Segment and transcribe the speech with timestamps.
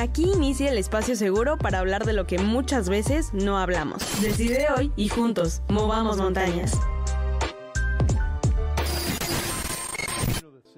[0.00, 4.22] Aquí inicia el espacio seguro para hablar de lo que muchas veces no hablamos.
[4.22, 6.78] Decide hoy y juntos, movamos montañas.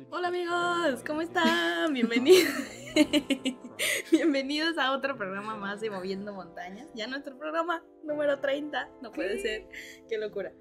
[0.09, 1.93] Hola amigos, ¿cómo están?
[1.93, 2.55] Bienvenidos.
[4.11, 6.89] Bienvenidos a otro programa más de Moviendo Montañas.
[6.95, 8.89] Ya nuestro programa número 30.
[9.03, 9.69] No puede ser.
[10.09, 10.55] Qué locura.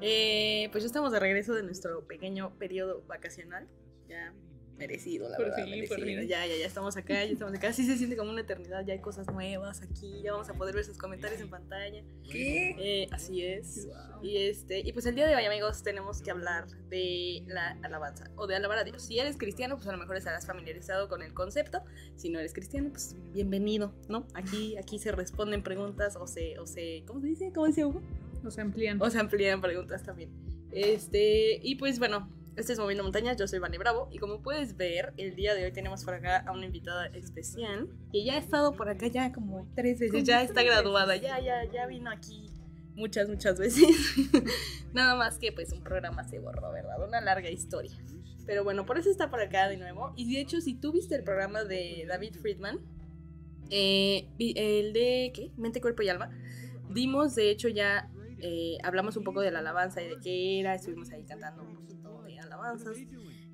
[0.00, 3.68] Eh, pues ya estamos de regreso de nuestro pequeño periodo vacacional.
[4.08, 4.32] Ya
[4.76, 5.66] merecido, la Por verdad.
[5.66, 5.96] merecido.
[5.96, 6.06] por.
[6.06, 7.72] Ya, ya, ya estamos acá, ya estamos acá.
[7.72, 10.74] Sí se siente como una eternidad, ya hay cosas nuevas aquí, ya vamos a poder
[10.74, 12.02] ver sus comentarios en pantalla.
[12.30, 12.76] ¿Qué?
[12.78, 13.88] Eh, así es.
[14.22, 18.30] Y este, y pues el día de hoy, amigos, tenemos que hablar de la alabanza
[18.36, 19.02] o de alabar a Dios.
[19.02, 21.82] Si eres cristiano, pues a lo mejor estarás familiarizado con el concepto.
[22.16, 24.26] Si no eres cristiano, pues bienvenido, ¿no?
[24.34, 27.52] Aquí, aquí se responden preguntas o se, o se, ¿cómo se dice?
[27.54, 28.02] ¿Cómo dice Hugo?
[28.42, 29.00] Nos amplían.
[29.02, 30.30] O se amplían preguntas también.
[30.72, 34.76] Este, y pues bueno, este es Moviendo Montañas, yo soy Vani Bravo y como puedes
[34.76, 38.38] ver, el día de hoy tenemos por acá a una invitada especial que ya ha
[38.38, 42.50] estado por acá ya como tres veces, ya está graduada, ya, ya, ya vino aquí
[42.96, 43.86] muchas, muchas veces.
[44.92, 47.02] Nada más que pues un programa se borró, ¿verdad?
[47.06, 47.96] Una larga historia.
[48.46, 50.12] Pero bueno, por eso está por acá de nuevo.
[50.16, 52.80] Y de hecho, si tú viste el programa de David Friedman,
[53.70, 55.52] eh, el de, ¿qué?
[55.56, 56.30] Mente, Cuerpo y Alma,
[56.88, 60.74] dimos de hecho ya eh, hablamos un poco de la alabanza y de qué era,
[60.74, 62.05] estuvimos ahí cantando un poquito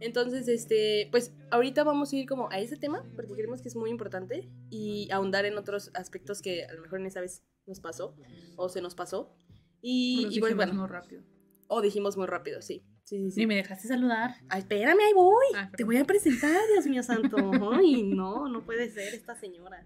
[0.00, 3.76] Entonces, este, pues ahorita vamos a ir como a ese tema, porque creemos que es
[3.76, 7.80] muy importante, y ahondar en otros aspectos que a lo mejor en esa vez nos
[7.80, 8.16] pasó,
[8.56, 9.34] o se nos pasó.
[9.80, 11.22] Y, Nos y dijimos bueno, muy rápido.
[11.68, 12.84] o dijimos muy rápido, sí.
[13.04, 13.40] Sí, sí, sí.
[13.40, 14.36] Ni me dejaste saludar.
[14.48, 15.46] Ay, espérame, ahí voy.
[15.56, 17.36] Ah, Te voy a presentar, Dios mío santo.
[17.72, 19.84] Ay, no, no puede ser esta señora.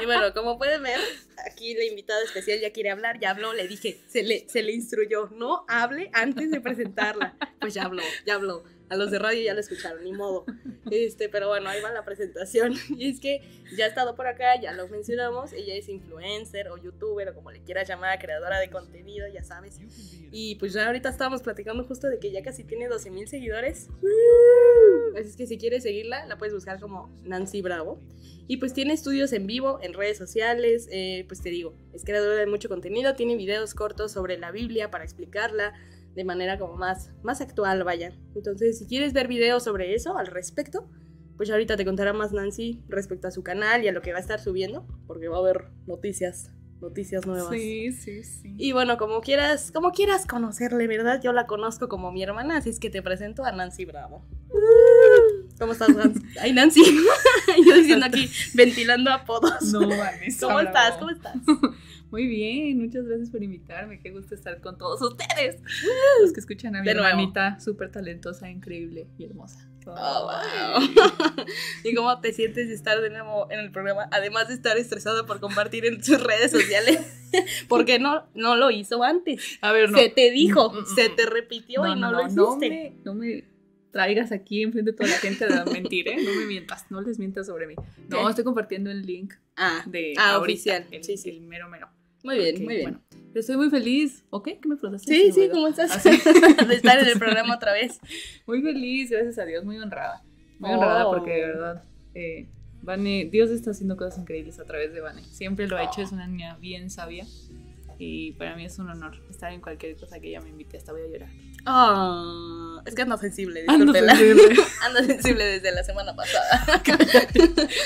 [0.00, 0.98] Y bueno, como pueden ver,
[1.46, 4.72] aquí la invitada especial ya quiere hablar, ya habló, le dije, se le, se le
[4.72, 7.36] instruyó, no hable antes de presentarla.
[7.60, 8.64] Pues ya habló, ya habló.
[8.88, 10.44] A los de radio ya lo escucharon, ni modo.
[10.90, 12.74] Este, pero bueno, ahí va la presentación.
[12.98, 13.40] Y es que
[13.76, 17.50] ya ha estado por acá, ya lo mencionamos, ella es influencer o youtuber o como
[17.50, 19.80] le quieras llamar, creadora de contenido, ya sabes.
[20.30, 23.88] Y pues ya ahorita estábamos platicando justo de que ya casi tiene 12 mil seguidores.
[25.18, 28.00] Así es que si quieres seguirla, la puedes buscar como Nancy Bravo.
[28.48, 32.34] Y pues tiene estudios en vivo, en redes sociales, eh, pues te digo, es creadora
[32.34, 35.72] de mucho contenido, tiene videos cortos sobre la Biblia para explicarla
[36.14, 38.12] de manera como más, más actual, vaya.
[38.34, 40.90] Entonces, si quieres ver videos sobre eso, al respecto,
[41.36, 44.12] pues ya ahorita te contará más Nancy respecto a su canal y a lo que
[44.12, 47.50] va a estar subiendo, porque va a haber noticias, noticias nuevas.
[47.50, 48.54] Sí, sí, sí.
[48.58, 51.20] Y bueno, como quieras, como quieras conocerle, ¿verdad?
[51.22, 54.24] Yo la conozco como mi hermana, así es que te presento a Nancy Bravo.
[55.62, 56.20] ¿Cómo estás, Nancy?
[56.40, 56.82] Ay, Nancy.
[57.66, 59.62] Yo diciendo aquí, ventilando apodos.
[59.72, 60.44] No, Vanessa.
[60.48, 60.96] ¿Cómo estás?
[60.96, 61.36] ¿Cómo estás?
[62.10, 64.00] Muy bien, muchas gracias por invitarme.
[64.00, 65.60] Qué gusto estar con todos ustedes.
[66.20, 69.68] Los que escuchan a mi hermanita, súper talentosa, increíble y hermosa.
[69.86, 70.82] Oh, wow.
[71.84, 74.08] ¿Y cómo te sientes de estar de nuevo en el programa?
[74.10, 77.00] Además de estar estresada por compartir en sus redes sociales.
[77.68, 79.58] Porque no, no lo hizo antes.
[79.60, 79.98] A ver, no.
[79.98, 81.16] Se te dijo, Mm, mm, se mm.
[81.16, 82.68] te repitió y no, lo no hiciste.
[82.68, 83.51] me, no me
[83.92, 86.16] traigas aquí enfrente de toda la gente a mentir, ¿eh?
[86.24, 87.74] No me mientas, no les mientas sobre mí.
[88.08, 88.30] No, ¿Qué?
[88.30, 90.86] estoy compartiendo el link Ah, de Ah, ahorita, oficial.
[90.90, 91.28] el, Sí, sí.
[91.30, 91.88] el mero mero.
[92.24, 92.84] muy bien, Ok, muy bien.
[92.90, 93.02] Bueno,
[93.34, 94.24] estoy muy feliz.
[94.30, 94.44] ¿Ok?
[94.60, 95.14] ¿Qué me preguntaste?
[95.14, 95.48] Sí, sí.
[95.52, 95.90] ¿cómo estás?
[96.04, 98.00] Ah, de estar en el programa otra vez.
[98.46, 100.22] Muy feliz, gracias a Dios, muy honrada.
[100.58, 100.74] Muy Oh.
[100.74, 102.48] honrada porque de verdad, eh,
[102.82, 105.22] Vane, Dios está haciendo cosas increíbles a través de Vane.
[105.24, 107.26] Siempre lo ha hecho, es una niña bien sabia.
[107.98, 110.92] Y para mí es un honor estar en cualquier cosa que ella me invite, hasta
[110.92, 111.28] voy a llorar.
[111.64, 114.42] Ah, es que ando sensible, Ando sensible.
[114.82, 116.82] Ando sensible desde la semana pasada.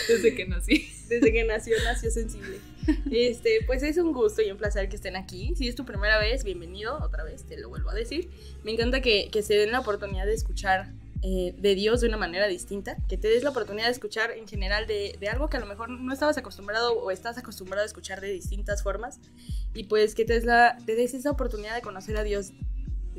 [0.08, 0.90] Desde que nací.
[1.08, 2.58] Desde que nació, nació sensible.
[3.10, 5.54] Este, pues es un gusto y un placer que estén aquí.
[5.56, 8.30] Si es tu primera vez, bienvenido otra vez, te lo vuelvo a decir.
[8.64, 12.18] Me encanta que, que se den la oportunidad de escuchar eh, de Dios de una
[12.18, 15.56] manera distinta, que te des la oportunidad de escuchar en general de, de algo que
[15.56, 19.18] a lo mejor no estabas acostumbrado o estás acostumbrado a escuchar de distintas formas
[19.74, 22.52] y pues que te des, la, te des esa oportunidad de conocer a Dios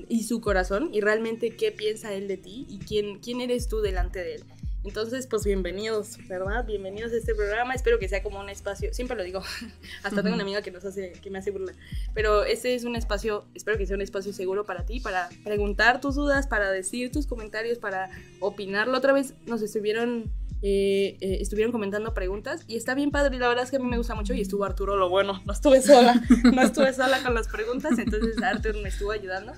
[0.07, 3.81] y su corazón y realmente qué piensa Él de ti y quién, quién eres tú
[3.81, 4.43] delante de Él.
[4.87, 6.65] Entonces, pues bienvenidos, ¿verdad?
[6.65, 7.73] Bienvenidos a este programa.
[7.73, 9.41] Espero que sea como un espacio, siempre lo digo,
[10.03, 11.73] hasta tengo una amiga que nos hace, que me hace burla,
[12.13, 15.99] pero este es un espacio, espero que sea un espacio seguro para ti, para preguntar
[15.99, 18.97] tus dudas, para decir tus comentarios, para opinarlo.
[18.97, 20.31] Otra vez nos estuvieron,
[20.61, 23.79] eh, eh, estuvieron comentando preguntas y está bien padre, y la verdad es que a
[23.79, 26.21] mí me gusta mucho y estuvo Arturo, lo bueno, no estuve sola,
[26.53, 29.53] no estuve sola con las preguntas, entonces Arturo me estuvo ayudando.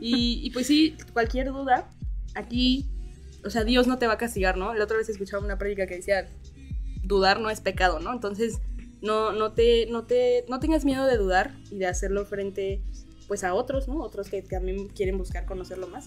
[0.00, 1.90] Y, y pues sí, cualquier duda,
[2.34, 2.90] aquí
[3.46, 4.74] o sea, Dios no te va a castigar, ¿no?
[4.74, 6.28] La otra vez escuchaba una prédica que decía,
[7.02, 8.12] dudar no es pecado, ¿no?
[8.12, 8.60] Entonces,
[9.00, 12.82] no, no, te, no, te, no tengas miedo de dudar y de hacerlo frente,
[13.28, 14.02] pues, a otros, ¿no?
[14.02, 16.06] Otros que también quieren buscar conocerlo más.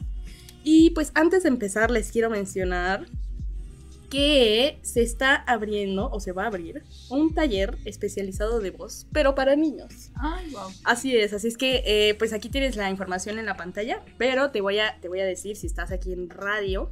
[0.64, 3.06] Y pues antes de empezar, les quiero mencionar
[4.10, 9.36] que se está abriendo o se va a abrir un taller especializado de voz, pero
[9.36, 10.12] para niños.
[10.16, 10.70] Ay, wow.
[10.84, 14.52] Así es, así es que eh, pues aquí tienes la información en la pantalla, pero
[14.52, 16.90] te voy, a, te voy a decir si estás aquí en radio.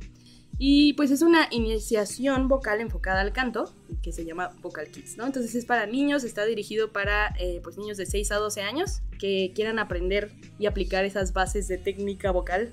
[0.60, 5.28] Y pues es una iniciación vocal enfocada al canto, que se llama Vocal Kids, ¿no?
[5.28, 9.02] Entonces es para niños, está dirigido para eh, pues niños de 6 a 12 años
[9.20, 12.72] que quieran aprender y aplicar esas bases de técnica vocal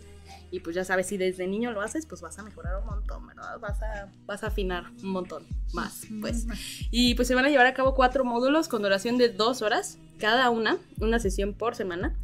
[0.55, 3.27] y pues ya sabes, si desde niño lo haces, pues vas a mejorar un montón,
[3.27, 3.59] ¿verdad?
[3.59, 6.47] Vas a, vas a afinar un montón más, pues.
[6.93, 9.99] Y pues se van a llevar a cabo cuatro módulos con duración de dos horas,
[10.21, 12.17] cada una, una sesión por semana.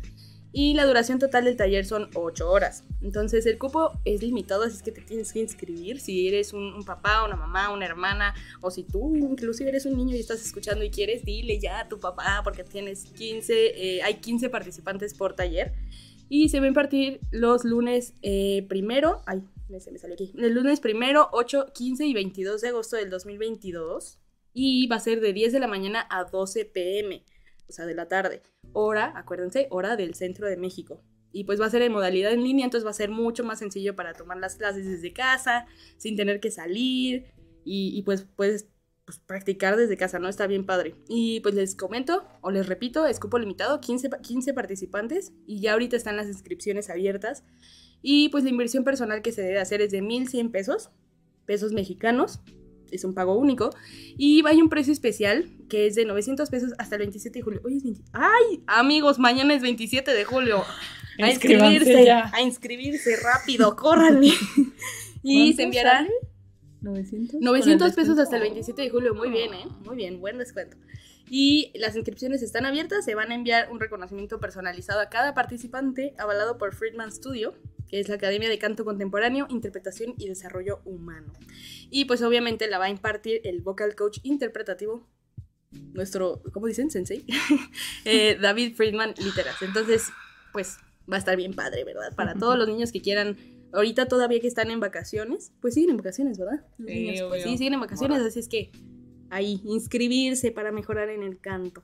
[0.52, 2.84] Y la duración total del taller son ocho horas.
[3.02, 5.98] Entonces el cupo es limitado, así es que te tienes que inscribir.
[5.98, 10.14] Si eres un, papá, una mamá, una hermana, o si tú inclusive eres un niño
[10.14, 14.14] y estás escuchando y quieres, dile ya a tu papá porque tienes 15, eh, hay
[14.20, 15.72] 15 participantes por taller.
[16.32, 19.42] Y se va a impartir los lunes eh, primero, ay,
[19.80, 24.20] se me salió aquí, el lunes primero, 8, 15 y 22 de agosto del 2022.
[24.52, 27.24] Y va a ser de 10 de la mañana a 12 pm,
[27.68, 28.42] o sea, de la tarde.
[28.72, 31.02] Hora, acuérdense, hora del centro de México.
[31.32, 33.58] Y pues va a ser en modalidad en línea, entonces va a ser mucho más
[33.58, 35.66] sencillo para tomar las clases desde casa,
[35.96, 37.26] sin tener que salir.
[37.64, 38.68] Y, y pues puedes
[39.10, 40.28] pues, practicar desde casa, ¿no?
[40.28, 40.94] Está bien padre.
[41.08, 45.72] Y pues les comento, o les repito, es cupo limitado, 15, 15 participantes y ya
[45.72, 47.42] ahorita están las inscripciones abiertas.
[48.02, 50.90] Y pues la inversión personal que se debe hacer es de 1.100 pesos,
[51.44, 52.38] pesos mexicanos,
[52.92, 53.70] es un pago único.
[54.16, 57.60] Y hay un precio especial que es de 900 pesos hasta el 27 de julio.
[57.64, 58.02] Hoy es 20...
[58.12, 58.62] ¡Ay!
[58.68, 60.62] Amigos, mañana es 27 de julio.
[61.20, 64.32] A inscribirse, a inscribirse rápido, córranle.
[65.24, 66.06] y se enviará...
[66.82, 67.40] 900.
[67.40, 69.66] 900 pesos hasta el 27 de julio, muy bien, ¿eh?
[69.84, 70.76] Muy bien, buen descuento.
[71.28, 76.14] Y las inscripciones están abiertas, se van a enviar un reconocimiento personalizado a cada participante,
[76.18, 77.54] avalado por Friedman Studio,
[77.88, 81.32] que es la Academia de Canto Contemporáneo, Interpretación y Desarrollo Humano.
[81.90, 85.06] Y pues obviamente la va a impartir el vocal coach interpretativo,
[85.92, 86.90] nuestro, ¿cómo dicen?
[86.90, 87.24] Sensei,
[88.04, 89.62] eh, David Friedman Literas.
[89.62, 90.10] Entonces,
[90.52, 90.78] pues
[91.10, 92.14] va a estar bien padre, ¿verdad?
[92.16, 93.36] Para todos los niños que quieran
[93.72, 96.64] Ahorita todavía que están en vacaciones, pues siguen en vacaciones, ¿verdad?
[96.78, 98.70] Sí, pues, sí siguen en vacaciones, así es que
[99.30, 101.82] ahí, inscribirse para mejorar en el canto.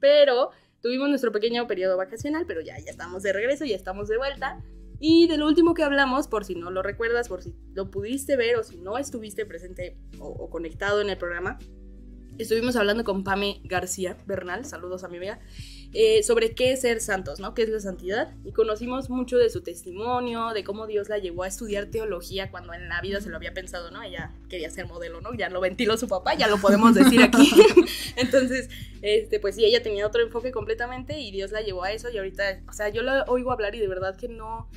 [0.00, 0.50] Pero
[0.82, 4.62] Tuvimos nuestro pequeño periodo vacacional, pero ya, ya estamos de regreso, ya estamos de vuelta.
[4.98, 8.36] Y de lo último que hablamos, por si no lo recuerdas, por si lo pudiste
[8.36, 11.58] ver o si no estuviste presente o, conectado en el programa,
[12.38, 15.40] estuvimos hablando con Pame García Bernal, saludos a mi amiga,
[15.92, 17.52] eh, sobre qué es ser santos, ¿no?
[17.52, 18.32] ¿Qué es la santidad?
[18.44, 22.72] Y conocimos mucho de su testimonio, de cómo Dios la llevó a estudiar teología cuando
[22.74, 24.00] en la vida se lo había pensado, ¿no?
[24.02, 25.34] Ella quería ser modelo, ¿no?
[25.34, 27.50] Ya lo ventiló su papá, ya lo podemos decir aquí.
[28.16, 28.68] Entonces,
[29.02, 32.18] este, pues sí, ella tenía otro enfoque completamente y Dios la llevó a eso y
[32.18, 34.68] ahorita, o sea, yo la oigo hablar y de verdad que no,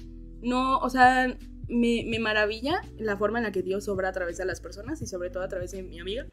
[0.41, 1.37] no, o sea,
[1.73, 5.07] me, maravilla la forma en la que Dios obra a través de las personas y
[5.07, 6.27] sobre todo a través de mi amiga.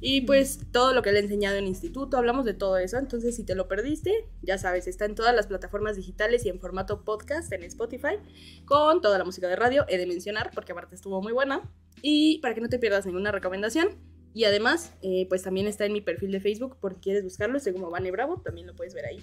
[0.00, 2.98] Y pues todo lo que le he enseñado en instituto, hablamos de todo eso.
[2.98, 6.60] Entonces, si te lo perdiste, ya sabes, está en todas las plataformas digitales y en
[6.60, 8.16] formato podcast en Spotify,
[8.64, 11.62] con toda la música de radio, he de mencionar, porque aparte estuvo muy buena.
[12.02, 13.98] Y para que no te pierdas ninguna recomendación.
[14.34, 17.56] Y además, eh, pues también está en mi perfil de Facebook, por si quieres buscarlo,
[17.56, 19.18] estoy como Vane Bravo, también lo puedes ver ahí.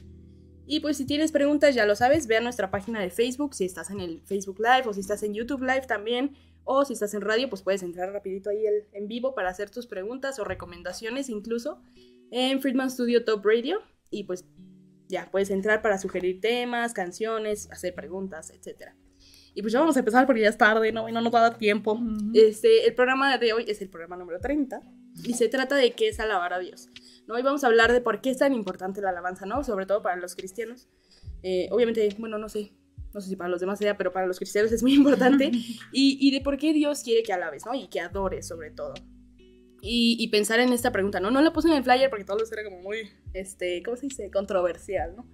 [0.68, 3.66] Y pues si tienes preguntas, ya lo sabes, ve a nuestra página de Facebook, si
[3.66, 7.14] estás en el Facebook Live o si estás en YouTube Live también, o si estás
[7.14, 11.30] en radio, pues puedes entrar rapidito ahí en vivo para hacer tus preguntas o recomendaciones
[11.30, 11.82] incluso
[12.32, 13.80] en Friedman Studio Top Radio.
[14.10, 14.46] Y pues
[15.08, 18.94] ya, puedes entrar para sugerir temas, canciones, hacer preguntas, etc.
[19.54, 21.08] Y pues ya vamos a empezar porque ya es tarde, ¿no?
[21.08, 22.00] Y no nos va a dar tiempo.
[22.34, 24.82] este, el programa de hoy es el programa número 30
[25.24, 26.90] y se trata de qué es alabar a Dios.
[27.28, 27.36] ¿No?
[27.36, 29.64] Hoy vamos a hablar de por qué es tan importante la alabanza, ¿no?
[29.64, 30.88] Sobre todo para los cristianos.
[31.44, 32.74] Eh, obviamente, bueno, no sé,
[33.14, 35.52] no sé si para los demás sea, pero para los cristianos es muy importante.
[35.92, 37.74] y, y de por qué Dios quiere que alabes, ¿no?
[37.74, 38.94] Y que adores sobre todo.
[39.82, 41.30] Y, y, pensar en esta pregunta, ¿no?
[41.30, 44.08] No la puse en el flyer porque todo eso era como muy, este, ¿cómo se
[44.08, 44.32] dice?
[44.32, 45.28] Controversial, ¿no?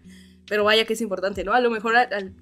[0.45, 1.53] Pero vaya que es importante, ¿no?
[1.53, 1.93] A lo mejor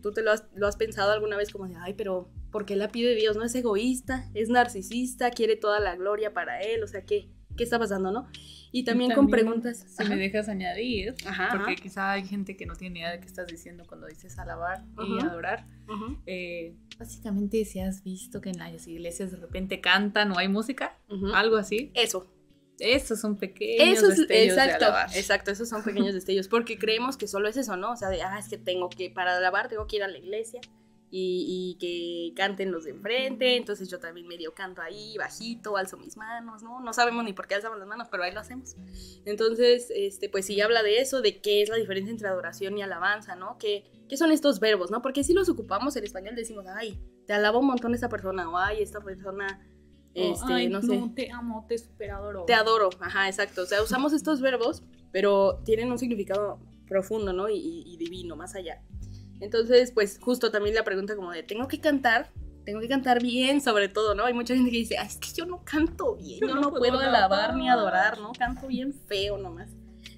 [0.01, 2.75] tú te lo has, lo has, pensado alguna vez como de, ay, pero ¿por qué
[2.75, 3.37] la pide Dios?
[3.37, 4.27] ¿No es egoísta?
[4.33, 5.29] ¿Es narcisista?
[5.29, 6.81] ¿Quiere toda la gloria para él?
[6.81, 7.29] O sea, ¿qué,
[7.59, 8.25] qué está pasando, no?
[8.71, 9.85] Y también, con preguntas.
[9.89, 11.13] Si me dejas añadir,
[11.51, 14.85] porque quizá hay gente que no tiene idea de qué estás diciendo cuando dices alabar
[14.97, 15.65] y adorar.
[16.25, 20.97] Eh, básicamente, si has visto que en las iglesias de repente cantan o hay música,
[21.33, 21.91] algo así.
[21.93, 22.31] Eso.
[22.79, 25.09] Esos son pequeños destellos exacto, de alabar.
[25.13, 27.91] Exacto, esos son pequeños destellos, porque creemos que solo es eso, ¿no?
[27.91, 30.17] O sea, de, ah, es que tengo que, para alabar tengo que ir a la
[30.17, 30.61] iglesia
[31.11, 36.17] y, que canten los de enfrente, entonces yo también medio canto ahí, bajito, alzo mis
[36.17, 36.79] manos, ¿no?
[36.79, 38.75] No sabemos ni por qué alzamos las manos, pero ahí lo hacemos.
[39.25, 42.81] Entonces, este, pues sí habla de eso, de qué es la diferencia entre adoración y
[42.81, 43.57] alabanza, ¿no?
[43.57, 45.01] ¿Qué, qué son estos verbos, ¿no?
[45.01, 48.57] Porque si los ocupamos en español decimos, ay, te alabo un montón esta persona, o
[48.57, 49.65] ay, esta persona...
[50.15, 50.99] Este, ay, no sé.
[51.15, 52.43] te amo, te super adoro.
[52.45, 53.61] Te adoro, ajá, exacto.
[53.61, 57.47] O sea, usamos estos verbos, pero tienen un significado profundo, ¿no?
[57.47, 58.81] y divino, más allá.
[59.39, 62.29] Entonces, pues justo también la pregunta como de, tengo que cantar,
[62.65, 64.25] tengo que cantar bien sobre todo, ¿no?
[64.25, 66.99] Hay mucha gente que dice, Ay, es que yo no canto bien, yo, no, puedo
[66.99, 68.31] alabar ni adorar, ¿no?
[68.33, 69.69] Canto bien feo nomás.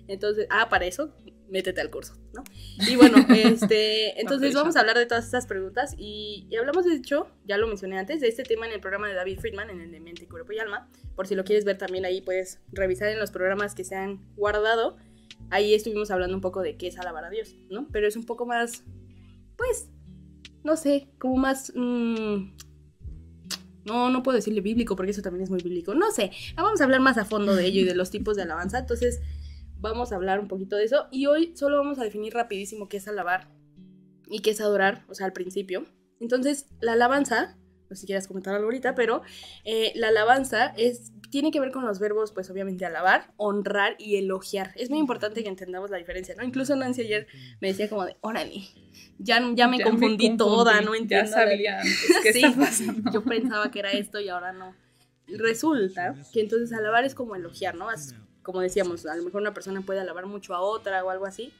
[0.07, 1.13] Entonces, ah, para eso,
[1.49, 2.43] métete al curso, ¿no?
[2.89, 6.95] Y bueno, este, entonces vamos a hablar de todas estas preguntas y, y, hablamos, de
[6.95, 9.81] hecho, ya lo mencioné antes, de este tema en el programa de David Friedman, en
[9.81, 10.89] el de Mente, Cuerpo y Alma.
[11.15, 14.21] Por si lo quieres ver también ahí, puedes revisar en los programas que se han
[14.35, 14.97] guardado.
[15.49, 17.87] Ahí estuvimos hablando un poco de qué es alabar a Dios, ¿no?
[17.91, 18.83] Pero es un poco más
[19.61, 19.89] pues,
[20.63, 21.71] no sé, como más...
[21.75, 22.55] Mmm,
[23.85, 25.93] no, no puedo decirle bíblico porque eso también es muy bíblico.
[25.93, 28.43] No sé, vamos a hablar más a fondo de ello y de los tipos de
[28.43, 28.79] alabanza.
[28.79, 29.21] Entonces,
[29.77, 31.07] vamos a hablar un poquito de eso.
[31.11, 33.51] Y hoy solo vamos a definir rapidísimo qué es alabar
[34.27, 35.85] y qué es adorar, o sea, al principio.
[36.19, 37.57] Entonces, la alabanza,
[37.89, 39.21] no sé si quieras comentar algo ahorita, pero
[39.63, 44.17] eh, la alabanza es tiene que ver con los verbos, pues obviamente alabar, honrar y
[44.17, 44.73] elogiar.
[44.75, 46.43] Es muy importante que entendamos la diferencia, ¿no?
[46.43, 47.25] Incluso Nancy ayer
[47.61, 48.63] me decía como de, órale,
[49.17, 51.25] ya, ya me confundí toda, no entiendo.
[51.25, 51.79] Ya sabía
[52.23, 53.11] qué sí, pasando.
[53.11, 54.75] Yo pensaba que era esto y ahora no.
[55.27, 57.87] Resulta que entonces alabar es como elogiar, ¿no?
[58.43, 61.53] como decíamos, a lo mejor una persona puede alabar mucho a otra o algo así,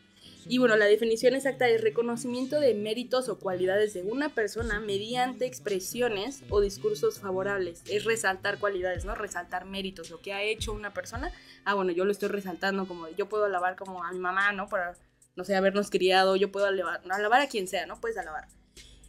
[0.47, 5.45] y bueno, la definición exacta es reconocimiento de méritos o cualidades de una persona mediante
[5.45, 7.83] expresiones o discursos favorables.
[7.89, 9.13] Es resaltar cualidades, ¿no?
[9.15, 11.31] Resaltar méritos, lo que ha hecho una persona.
[11.63, 14.67] Ah, bueno, yo lo estoy resaltando como yo puedo alabar como a mi mamá, ¿no?
[14.67, 14.95] Para,
[15.35, 18.01] no sé, habernos criado, yo puedo alabar, alabar a quien sea, ¿no?
[18.01, 18.47] Puedes alabar.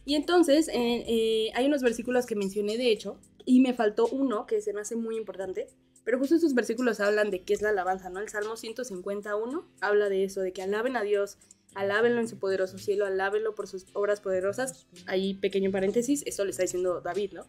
[0.05, 4.45] Y entonces, eh, eh, hay unos versículos que mencioné, de hecho, y me faltó uno
[4.45, 5.67] que se me hace muy importante,
[6.03, 8.19] pero justo estos versículos hablan de qué es la alabanza, ¿no?
[8.19, 11.37] El Salmo 151 habla de eso, de que alaben a Dios,
[11.75, 14.85] alábenlo en su poderoso cielo, alábenlo por sus obras poderosas.
[15.05, 17.45] Ahí, pequeño paréntesis, eso le está diciendo David, ¿no?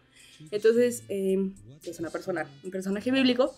[0.51, 1.51] Entonces, eh,
[1.85, 3.55] es una persona, un personaje bíblico.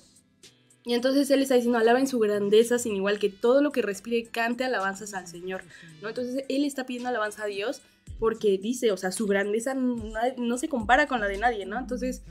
[0.85, 4.25] Y entonces él está diciendo, alaben su grandeza sin igual que todo lo que respire
[4.31, 5.65] cante alabanzas al Señor,
[6.01, 6.09] ¿no?
[6.09, 7.83] Entonces él está pidiendo alabanza a Dios
[8.21, 11.77] porque dice, o sea, su grandeza no, no se compara con la de nadie, ¿no?
[11.77, 12.23] Entonces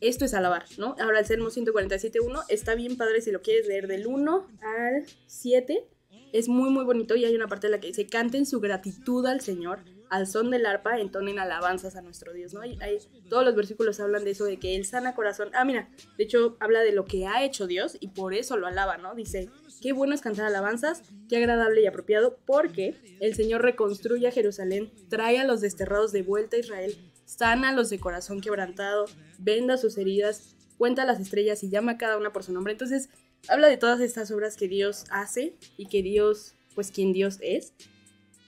[0.00, 0.96] esto es alabar, ¿no?
[0.98, 5.88] Ahora el Salmo 147.1 está bien padre si lo quieres leer del 1 al 7.
[6.32, 9.24] Es muy, muy bonito y hay una parte en la que dice, canten su gratitud
[9.26, 12.60] al Señor, al son del arpa, entonen alabanzas a nuestro Dios, ¿no?
[12.60, 12.98] Hay, hay,
[13.28, 15.50] todos los versículos hablan de eso, de que Él sana corazón.
[15.54, 18.66] Ah, mira, de hecho habla de lo que ha hecho Dios y por eso lo
[18.66, 19.14] alaba, ¿no?
[19.14, 19.48] Dice,
[19.80, 24.92] qué bueno es cantar alabanzas, qué agradable y apropiado, porque el Señor reconstruye a Jerusalén,
[25.08, 29.06] trae a los desterrados de vuelta a Israel sana a los de corazón quebrantado,
[29.38, 32.72] venda sus heridas, cuenta las estrellas y llama a cada una por su nombre.
[32.72, 33.08] Entonces,
[33.48, 37.72] habla de todas estas obras que Dios hace y que Dios, pues quien Dios es.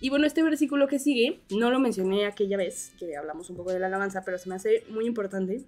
[0.01, 3.73] Y bueno, este versículo que sigue, no lo mencioné aquella vez que hablamos un poco
[3.73, 5.65] de la alabanza, pero se me hace muy importante.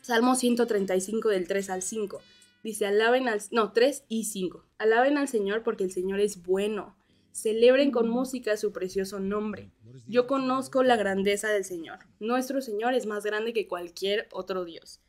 [0.00, 2.20] Salmo 135 del 3 al 5.
[2.64, 3.40] Dice, alaben al...
[3.50, 4.64] No, 3 y 5.
[4.78, 6.96] Alaben al Señor porque el Señor es bueno.
[7.32, 9.72] Celebren con música su precioso nombre.
[10.06, 11.98] Yo conozco la grandeza del Señor.
[12.20, 15.00] Nuestro Señor es más grande que cualquier otro Dios.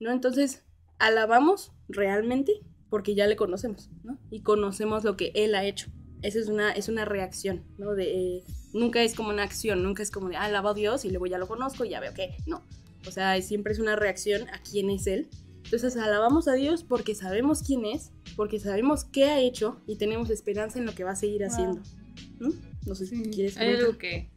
[0.00, 0.10] ¿No?
[0.10, 0.64] Entonces,
[0.98, 4.18] alabamos realmente porque ya le conocemos, ¿no?
[4.30, 5.88] Y conocemos lo que Él ha hecho.
[6.22, 7.94] Esa es una, es una reacción, ¿no?
[7.94, 11.04] De, eh, nunca es como una acción, nunca es como de, ah, alabo a Dios
[11.04, 12.62] y luego ya lo conozco y ya veo que, no.
[13.06, 15.28] O sea, siempre es una reacción a quién es Él.
[15.66, 20.30] Entonces, alabamos a Dios porque sabemos quién es, porque sabemos qué ha hecho y tenemos
[20.30, 21.82] esperanza en lo que va a seguir haciendo.
[22.38, 22.52] ¿no?
[22.86, 24.30] No sé si quieres Hay algo que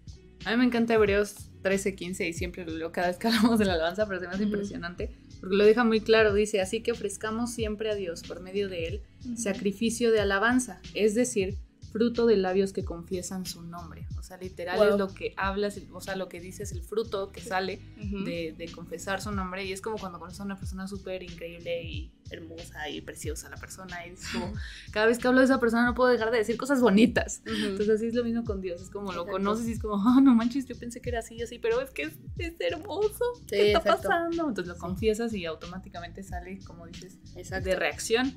[0.45, 3.59] a mí me encanta Hebreos 13, 15 y siempre lo leo cada vez que hablamos
[3.59, 6.81] de la alabanza, pero se me hace impresionante porque lo deja muy claro, dice, así
[6.81, 9.01] que ofrezcamos siempre a Dios por medio de él
[9.35, 11.57] sacrificio de alabanza, es decir,
[11.89, 14.07] fruto de labios que confiesan su nombre.
[14.17, 17.41] O sea, literal es lo que hablas, o sea, lo que dices, el fruto que
[17.41, 19.65] sale de, de, confesar su nombre.
[19.65, 23.57] Y es como cuando conoces a una persona súper increíble y hermosa y preciosa la
[23.57, 24.05] persona.
[24.07, 24.53] Y es como,
[24.91, 27.41] cada vez que hablo de esa persona no puedo dejar de decir cosas bonitas.
[27.45, 28.81] Entonces así es lo mismo con Dios.
[28.81, 31.35] Es como lo conoces y es como, oh, no manches, yo pensé que era así
[31.35, 32.13] y así, pero es que es,
[32.59, 33.25] hermoso.
[33.47, 34.47] ¿Qué está pasando?
[34.47, 38.33] Entonces lo confiesas y automáticamente sale, como dices, de reacción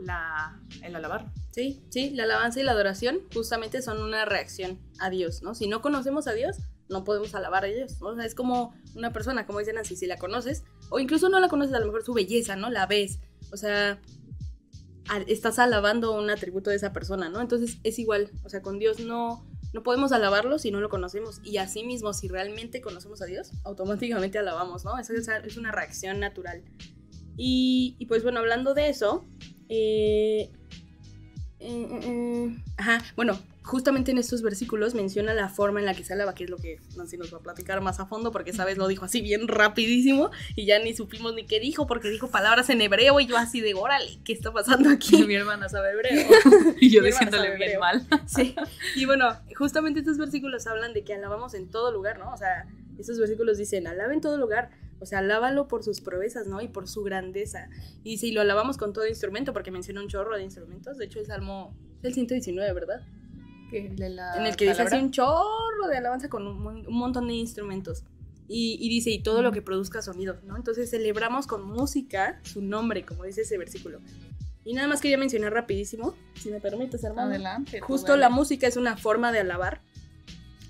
[0.00, 1.32] la, el alabar.
[1.50, 5.54] Sí, sí, la alabanza y la adoración justamente son una reacción a Dios, ¿no?
[5.54, 8.20] Si no conocemos a Dios, no podemos alabar a Dios, ¿no?
[8.20, 11.74] Es como una persona, como dicen así, si la conoces, o incluso no la conoces,
[11.74, 12.70] a lo mejor su belleza, ¿no?
[12.70, 13.18] La ves,
[13.52, 14.00] o sea,
[15.26, 17.40] estás alabando un atributo de esa persona, ¿no?
[17.40, 21.40] Entonces es igual, o sea, con Dios no, no podemos alabarlo si no lo conocemos.
[21.44, 24.98] Y así mismo, si realmente conocemos a Dios, automáticamente alabamos, ¿no?
[24.98, 26.62] Esa es, una reacción natural.
[27.36, 29.26] Y, y, pues bueno, hablando de eso,
[29.68, 30.50] eh,
[31.60, 36.12] eh, eh, ajá, bueno, justamente en estos versículos menciona la forma en la que se
[36.12, 38.78] alaba, que es lo que Nancy nos va a platicar más a fondo, porque sabes,
[38.78, 42.70] lo dijo así bien rapidísimo y ya ni supimos ni qué dijo, porque dijo palabras
[42.70, 45.24] en hebreo y yo así de, órale, ¿qué está pasando aquí?
[45.26, 46.28] Mi hermana sabe hebreo.
[46.80, 48.06] y yo diciéndole bien mal.
[48.26, 48.54] sí,
[48.94, 52.32] y bueno, justamente estos versículos hablan de que alabamos en todo lugar, ¿no?
[52.32, 52.68] O sea,
[52.98, 54.70] estos versículos dicen, alaba en todo lugar.
[54.98, 56.62] O sea, alábalo por sus proezas, ¿no?
[56.62, 57.68] Y por su grandeza.
[58.02, 61.18] Y si lo alabamos con todo instrumento, porque menciona un chorro de instrumentos, de hecho
[61.18, 63.04] el Salmo es el 119, ¿verdad?
[63.72, 68.04] En el que dice así un chorro de alabanza con un, montón de instrumentos.
[68.48, 70.56] Y, dice, y todo lo que produzca sonido, ¿no?
[70.56, 74.00] Entonces celebramos con música su nombre, como dice ese versículo.
[74.64, 77.30] Y nada más quería mencionar rapidísimo, si me permites, hermano.
[77.30, 77.80] Adelante.
[77.80, 79.80] Justo la música es una forma de alabar.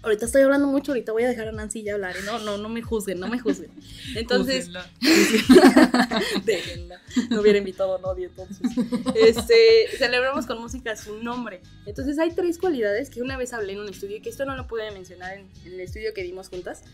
[0.07, 2.17] Ahorita estoy hablando mucho, ahorita voy a dejar a Nancy ya hablar.
[2.17, 2.21] ¿eh?
[2.25, 3.73] No, no, no me juzguen, no me juzguen.
[4.15, 4.71] Entonces,
[6.45, 7.03] déjenla.
[7.29, 8.71] No hubiera invitado a nadie entonces.
[9.17, 11.61] Este, celebramos con música su nombre.
[11.87, 14.69] Entonces hay tres cualidades que una vez hablé en un estudio, que esto no lo
[14.69, 16.85] pude mencionar en, el estudio que dimos juntas.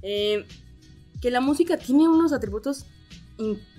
[0.00, 0.46] Eh,
[1.20, 2.86] que la música tiene unos atributos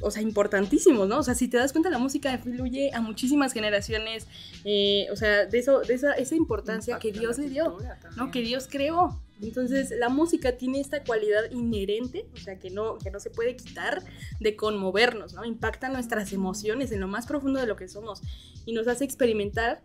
[0.01, 1.19] o sea, importantísimos, ¿no?
[1.19, 4.27] O sea, si te das cuenta, la música fluye a muchísimas generaciones,
[4.65, 7.77] eh, o sea, de, eso, de esa, esa importancia que Dios le dio,
[8.17, 8.31] ¿no?
[8.31, 9.21] Que Dios creó.
[9.41, 13.55] Entonces, la música tiene esta cualidad inherente, o sea, que no, que no se puede
[13.55, 14.03] quitar,
[14.39, 15.43] de conmovernos, ¿no?
[15.45, 18.21] Impacta nuestras emociones en lo más profundo de lo que somos
[18.65, 19.81] y nos hace experimentar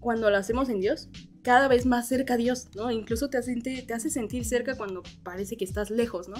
[0.00, 1.08] cuando lo hacemos en Dios,
[1.42, 2.90] cada vez más cerca a Dios, ¿no?
[2.90, 6.36] Incluso te hace, te hace sentir cerca cuando parece que estás lejos, ¿no?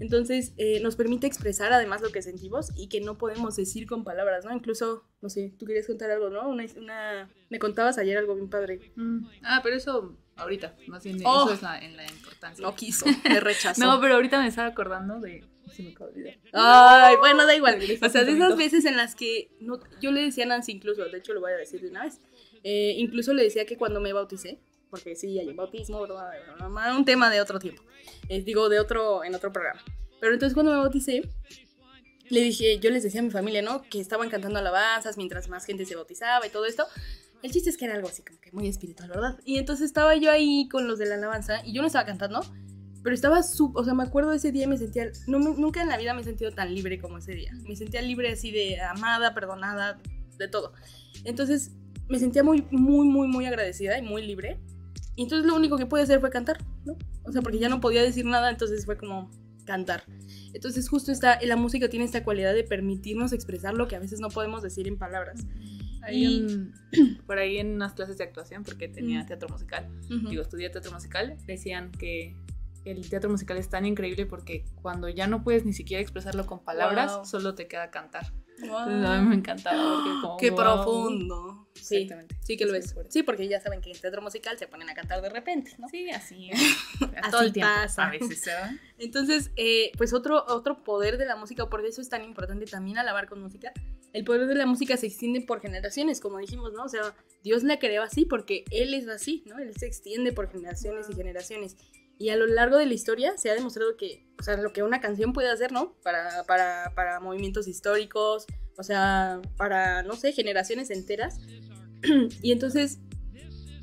[0.00, 4.04] Entonces eh, nos permite expresar además lo que sentimos y que no podemos decir con
[4.04, 4.52] palabras, ¿no?
[4.52, 6.48] Incluso, no sé, tú querías contar algo, ¿no?
[6.48, 8.92] Una, me contabas ayer algo bien padre.
[8.96, 9.26] Mm.
[9.42, 11.44] Ah, pero eso ahorita, más bien oh.
[11.44, 12.62] eso es la, en la importancia.
[12.62, 13.84] No quiso, me rechazó.
[13.84, 15.94] no, pero ahorita me estaba acordando de se me
[16.52, 17.78] Ay, bueno, da igual.
[18.02, 21.04] O sea, de esas veces en las que no, yo le decía a Nancy incluso,
[21.04, 22.20] de hecho lo voy a decir de una vez,
[22.68, 24.58] eh, incluso le decía que cuando me bauticé,
[24.90, 27.84] porque sí, hay un bautismo, un tema de otro tiempo,
[28.28, 29.80] eh, digo, de otro, en otro programa.
[30.20, 31.22] Pero entonces cuando me bauticé,
[32.28, 33.82] le dije, yo les decía a mi familia, ¿no?
[33.82, 36.88] Que estaban cantando alabanzas mientras más gente se bautizaba y todo esto.
[37.40, 39.38] El chiste es que era algo así como que muy espiritual, ¿verdad?
[39.44, 42.40] Y entonces estaba yo ahí con los de la alabanza y yo no estaba cantando,
[43.04, 45.98] pero estaba súper, o sea, me acuerdo ese día me sentía, no, nunca en la
[45.98, 47.52] vida me he sentido tan libre como ese día.
[47.62, 50.00] Me sentía libre así de amada, perdonada,
[50.36, 50.72] de todo.
[51.22, 51.70] Entonces
[52.08, 54.60] me sentía muy, muy, muy, muy agradecida y muy libre.
[55.14, 56.96] Y entonces lo único que pude hacer fue cantar, ¿no?
[57.24, 59.30] O sea, porque ya no podía decir nada, entonces fue como
[59.64, 60.04] cantar.
[60.52, 64.20] Entonces justo esta, la música tiene esta cualidad de permitirnos expresar lo que a veces
[64.20, 65.46] no podemos decir en palabras.
[67.26, 71.36] por ahí en unas clases de actuación, porque tenía teatro musical, digo, estudié teatro musical,
[71.46, 72.36] decían que
[72.84, 76.62] el teatro musical es tan increíble porque cuando ya no puedes ni siquiera expresarlo con
[76.62, 78.32] palabras, solo te queda cantar.
[78.72, 81.65] a mí me encantaba porque como, Qué profundo.
[81.80, 82.08] Sí,
[82.42, 82.94] sí que lo es.
[83.08, 85.88] Sí, porque ya saben que en teatro musical se ponen a cantar de repente, ¿no?
[85.88, 86.50] Sí, así.
[87.22, 87.72] a todo el tiempo.
[87.72, 88.06] Pasa.
[88.06, 88.50] A veces se
[88.98, 92.98] Entonces, eh, pues otro, otro poder de la música, por eso es tan importante también
[92.98, 93.72] alabar con música.
[94.12, 96.84] El poder de la música se extiende por generaciones, como dijimos, ¿no?
[96.84, 99.58] O sea, Dios la creó así porque Él es así, ¿no?
[99.58, 101.76] Él se extiende por generaciones y generaciones.
[102.18, 104.82] Y a lo largo de la historia se ha demostrado que, o sea, lo que
[104.82, 105.94] una canción puede hacer, ¿no?
[106.02, 108.46] Para, para, para movimientos históricos,
[108.78, 111.38] o sea, para, no sé, generaciones enteras.
[112.42, 113.00] y entonces,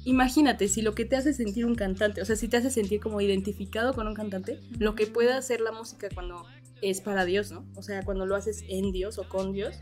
[0.04, 3.00] imagínate, si lo que te hace sentir un cantante, o sea, si te hace sentir
[3.00, 6.46] como identificado con un cantante, lo que puede hacer la música cuando
[6.82, 7.65] es para Dios, ¿no?
[7.76, 9.76] O sea, cuando lo haces en Dios o con Dios.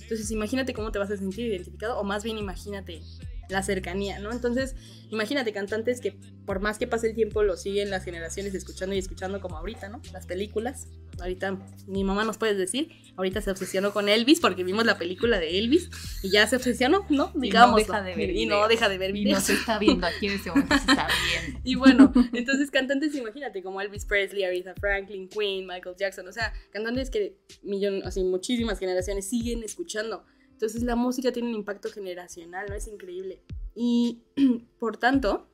[0.00, 3.02] Entonces, imagínate cómo te vas a sentir identificado, o más bien imagínate
[3.48, 4.32] la cercanía, ¿no?
[4.32, 4.76] Entonces,
[5.10, 8.98] imagínate cantantes que por más que pase el tiempo lo siguen las generaciones escuchando y
[8.98, 10.00] escuchando como ahorita, ¿no?
[10.12, 10.88] Las películas.
[11.20, 15.40] Ahorita mi mamá nos puede decir, ahorita se obsesionó con Elvis porque vimos la película
[15.40, 15.90] de Elvis
[16.22, 17.32] y ya se obsesionó, ¿no?
[17.34, 17.80] Digamos.
[17.80, 18.30] Y no deja de ver.
[18.30, 19.30] Y no deja de ver videos.
[19.30, 21.08] Y no se está viendo aquí en ese momento, se está
[21.42, 21.60] viendo.
[21.64, 26.52] Y bueno, entonces cantantes, imagínate, como Elvis Presley, Aretha Franklin, Queen, Michael Jackson, o sea,
[26.70, 30.24] cantantes que millón, así, muchísimas generaciones siguen escuchando.
[30.58, 32.74] Entonces la música tiene un impacto generacional, ¿no?
[32.74, 33.40] Es increíble.
[33.76, 34.24] Y
[34.80, 35.46] por tanto,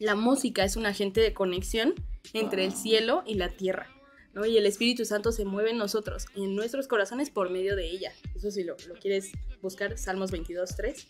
[0.00, 1.94] la música es un agente de conexión
[2.32, 3.86] entre el cielo y la tierra.
[4.34, 4.44] ¿no?
[4.44, 7.88] Y el Espíritu Santo se mueve en nosotros y en nuestros corazones por medio de
[7.88, 8.12] ella.
[8.34, 11.06] Eso sí lo, lo quieres buscar, Salmos 22, 3.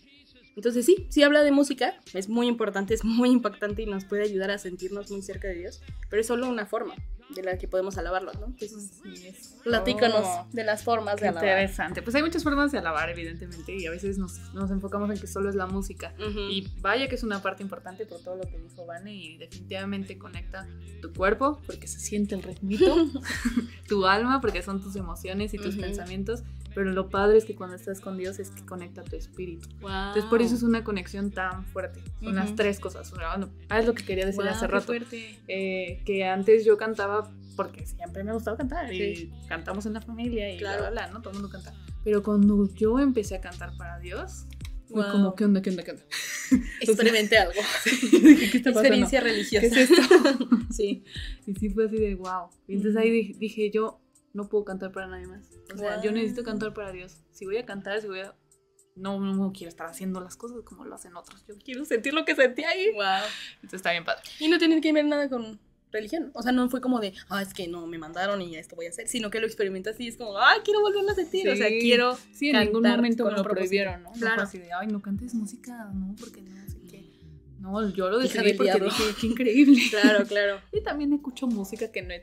[0.55, 4.21] Entonces sí, sí habla de música, es muy importante, es muy impactante y nos puede
[4.21, 6.93] ayudar a sentirnos muy cerca de Dios, pero es solo una forma
[7.33, 8.47] de la que podemos alabarlo, ¿no?
[8.47, 9.01] Entonces,
[9.63, 11.45] platícanos oh, de las formas de alabar.
[11.45, 12.01] Interesante.
[12.01, 15.27] Pues hay muchas formas de alabar, evidentemente, y a veces nos, nos enfocamos en que
[15.27, 16.13] solo es la música.
[16.49, 20.17] Y vaya que es una parte importante por todo lo que dijo Vane, y definitivamente
[20.17, 20.67] conecta
[21.01, 22.95] tu cuerpo, porque se siente el ritmito,
[23.87, 27.75] tu alma, porque son tus emociones y tus pensamientos, pero lo padre es que cuando
[27.75, 29.69] estás con Dios es que conecta tu espíritu.
[29.71, 32.01] Entonces por eso es una conexión tan fuerte.
[32.21, 33.13] Son las tres cosas.
[33.69, 34.93] ah, es lo que quería decir hace rato.
[35.47, 40.01] Eh, que antes yo cantaba porque siempre me ha gustado cantar y cantamos en la
[40.01, 41.21] familia y bla, bla, bla, ¿no?
[41.21, 41.73] Todo el mundo canta.
[42.03, 44.45] Pero cuando yo empecé a cantar para Dios,
[44.93, 46.03] fue como, ¿qué onda, qué onda, qué onda?
[46.81, 47.53] Experimenté algo.
[47.83, 49.67] ¿Qué está Experiencia religiosa.
[49.67, 50.01] ¿Qué es esto?
[50.71, 51.03] sí.
[51.47, 52.49] Y sí fue así de wow.
[52.67, 54.02] Y entonces ahí dije, yo
[54.33, 55.47] no puedo cantar para nadie más.
[55.73, 57.17] O sea, yo necesito cantar para Dios.
[57.31, 58.35] Si voy a cantar, si voy a...
[58.95, 61.43] No, no quiero estar haciendo las cosas como lo hacen otros.
[61.47, 62.91] Yo quiero sentir lo que sentí ahí.
[62.93, 63.03] Wow.
[63.55, 64.21] Entonces está bien padre.
[64.39, 65.59] Y no tiene que ver nada con
[65.91, 66.31] religión.
[66.33, 68.87] O sea, no fue como de, ah, es que no, me mandaron y esto voy
[68.87, 71.49] a hacer, sino que lo experimentas y es como, ay, quiero volverlo a sentir.
[71.49, 72.17] O sea, quiero.
[72.33, 74.11] Sí, en algún momento me lo prohibieron, ¿no?
[74.11, 74.37] Claro.
[74.37, 76.82] No así de, ay, no cantes música, no, porque no qué.
[77.63, 79.81] No, yo lo decidí porque dije, qué increíble.
[79.89, 80.59] Claro, claro.
[80.73, 82.21] y también escucho música que no es,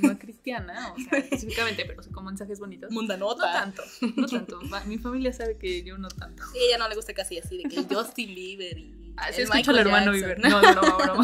[0.00, 2.90] no cristiana, o sea, específicamente, pero como mensajes bonitos.
[2.90, 3.46] Mundanota.
[3.46, 3.82] No tanto,
[4.16, 4.60] no tanto.
[4.84, 6.42] Mi familia sabe que yo no tanto.
[6.52, 9.70] Sí, ella no le gusta casi así, de que Justin Bieber y Ah, sí escucho
[9.70, 10.38] al hermano Bieber.
[10.40, 11.22] No, no, no, no.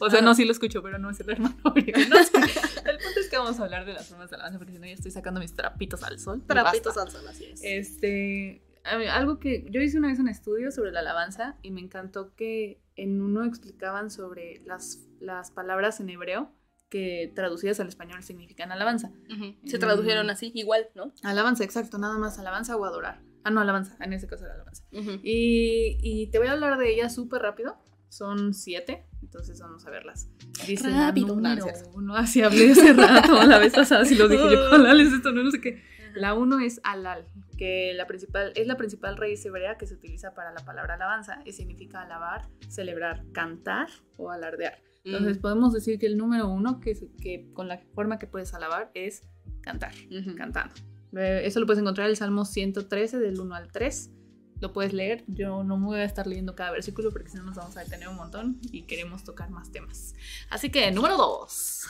[0.00, 2.08] O sea, no, sí lo escucho, pero no es el hermano Bieber.
[2.08, 4.78] No, El punto es que vamos a hablar de las formas de alabanza, porque si
[4.78, 6.42] no ya estoy sacando mis trapitos al sol.
[6.46, 7.60] Trapitos al sol, así es.
[7.62, 12.34] Este, algo que yo hice una vez un estudio sobre la alabanza y me encantó
[12.34, 16.50] que en uno explicaban sobre las, las palabras en hebreo
[16.88, 19.12] que traducidas al español significan alabanza.
[19.64, 21.12] Se tradujeron así, igual, ¿no?
[21.22, 23.20] Alabanza, exacto, nada más alabanza o adorar.
[23.44, 24.84] Ah, no, alabanza, en ese caso era alabanza.
[24.90, 27.76] y, y, te voy a hablar de ellas súper rápido.
[28.08, 30.30] Son siete, entonces vamos a verlas.
[30.66, 32.16] Dice rápido, número uno.
[32.16, 35.60] Así hablé hace rato, la vez pasada, si lo dije yo, esto, no, no sé
[35.60, 35.82] qué.
[36.16, 37.26] La uno es alal,
[37.58, 41.42] que la principal, es la principal raíz hebrea que se utiliza para la palabra alabanza
[41.44, 44.78] y significa alabar, celebrar, cantar o alardear.
[45.04, 48.90] Entonces podemos decir que el número uno, que, que con la forma que puedes alabar,
[48.94, 49.24] es
[49.60, 49.92] cantar,
[50.38, 50.74] cantando.
[51.12, 54.10] Eh, eso lo puedes encontrar en el Salmo 113 del 1 al 3.
[54.60, 55.22] Lo puedes leer.
[55.28, 57.84] Yo no me voy a estar leyendo cada versículo porque si no nos vamos a
[57.84, 60.14] detener un montón y queremos tocar más temas.
[60.48, 61.86] Así que, número 2.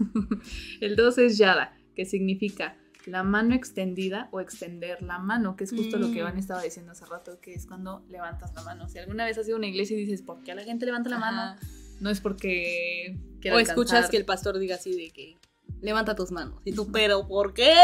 [0.82, 5.70] el 2 es Yada, que significa la mano extendida o extender la mano, que es
[5.70, 6.38] justo lo que Van mm.
[6.38, 8.88] estaba diciendo hace rato, que es cuando levantas la mano.
[8.88, 11.10] Si alguna vez has ido a una iglesia y dices, ¿por qué la gente levanta
[11.10, 11.60] la mano?
[12.00, 13.18] No es porque...
[13.52, 15.36] O escuchas que el pastor diga así de que
[15.82, 16.60] levanta tus manos.
[16.64, 17.74] Y tú, pero ¿por qué?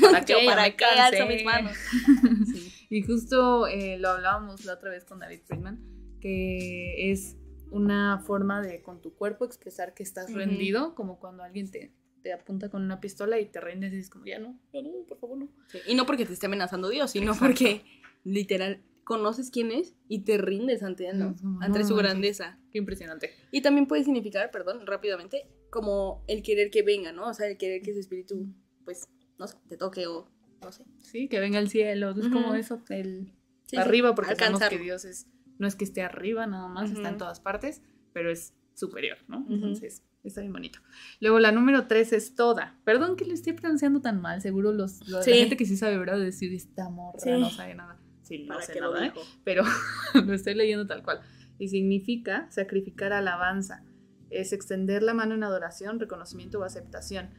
[0.00, 0.34] ¿Para qué?
[0.46, 1.76] ¿Para qué alzo mis manos?
[2.92, 5.78] Y justo eh, lo hablábamos la otra vez con David Friedman,
[6.20, 7.36] que es
[7.70, 12.32] una forma de con tu cuerpo expresar que estás rendido, como cuando alguien te, te
[12.32, 15.18] apunta con una pistola y te rindes y dices como, ya no, ya no, por
[15.18, 15.48] favor no.
[15.86, 17.82] Y no porque te esté amenazando Dios, sino porque
[18.24, 21.34] literal conoces quién es y te rindes ante él, ¿no?
[21.60, 22.58] ante su grandeza.
[22.70, 23.30] Qué impresionante.
[23.50, 27.28] Y también puede significar, perdón, rápidamente, como el querer que venga, ¿no?
[27.28, 28.46] O sea, el querer que su espíritu,
[28.84, 30.30] pues, no sé, te toque o
[30.62, 30.84] no sé.
[30.98, 33.32] Sí, que venga el cielo, es como eso, el
[33.76, 35.26] arriba, porque sabemos que Dios es,
[35.58, 39.46] no es que esté arriba nada más, está en todas partes, pero es superior, ¿no?
[39.48, 40.80] Entonces, está bien bonito.
[41.20, 42.78] Luego la número tres es toda.
[42.84, 46.18] Perdón que le estoy pronunciando tan mal, seguro los, la gente que sí sabe, ¿verdad?
[46.18, 47.98] Decir esta morra no sabe nada.
[48.22, 49.12] Sí, no sé nada, ¿eh?
[49.44, 49.64] pero
[50.14, 51.20] lo estoy leyendo tal cual.
[51.58, 53.84] Y significa sacrificar alabanza
[54.30, 57.30] es extender la mano en adoración, reconocimiento o aceptación.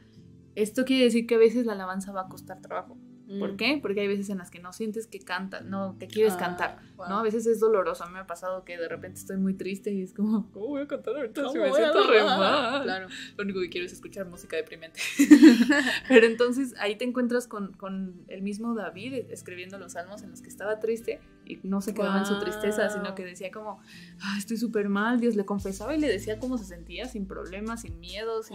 [0.54, 2.98] Esto quiere decir que a veces la alabanza va a costar trabajo.
[3.38, 3.56] ¿Por mm.
[3.56, 3.78] qué?
[3.80, 6.78] Porque hay veces en las que no sientes que canta, no, que quieres ah, cantar,
[6.96, 7.18] ¿no?
[7.18, 8.04] A veces es doloroso.
[8.04, 10.66] A mí me ha pasado que de repente estoy muy triste y es como, ¿cómo
[10.66, 12.82] voy a cantar ahorita si me siento re mal?
[12.82, 13.06] Claro.
[13.36, 15.00] Lo único que quiero es escuchar música deprimente.
[16.08, 20.42] Pero entonces ahí te encuentras con, con, el mismo David escribiendo los salmos en los
[20.42, 23.80] que estaba triste y no se quedaba en su tristeza, sino que decía como,
[24.20, 27.82] ah, estoy súper mal, Dios le confesaba y le decía cómo se sentía, sin problemas,
[27.82, 28.48] sin miedos,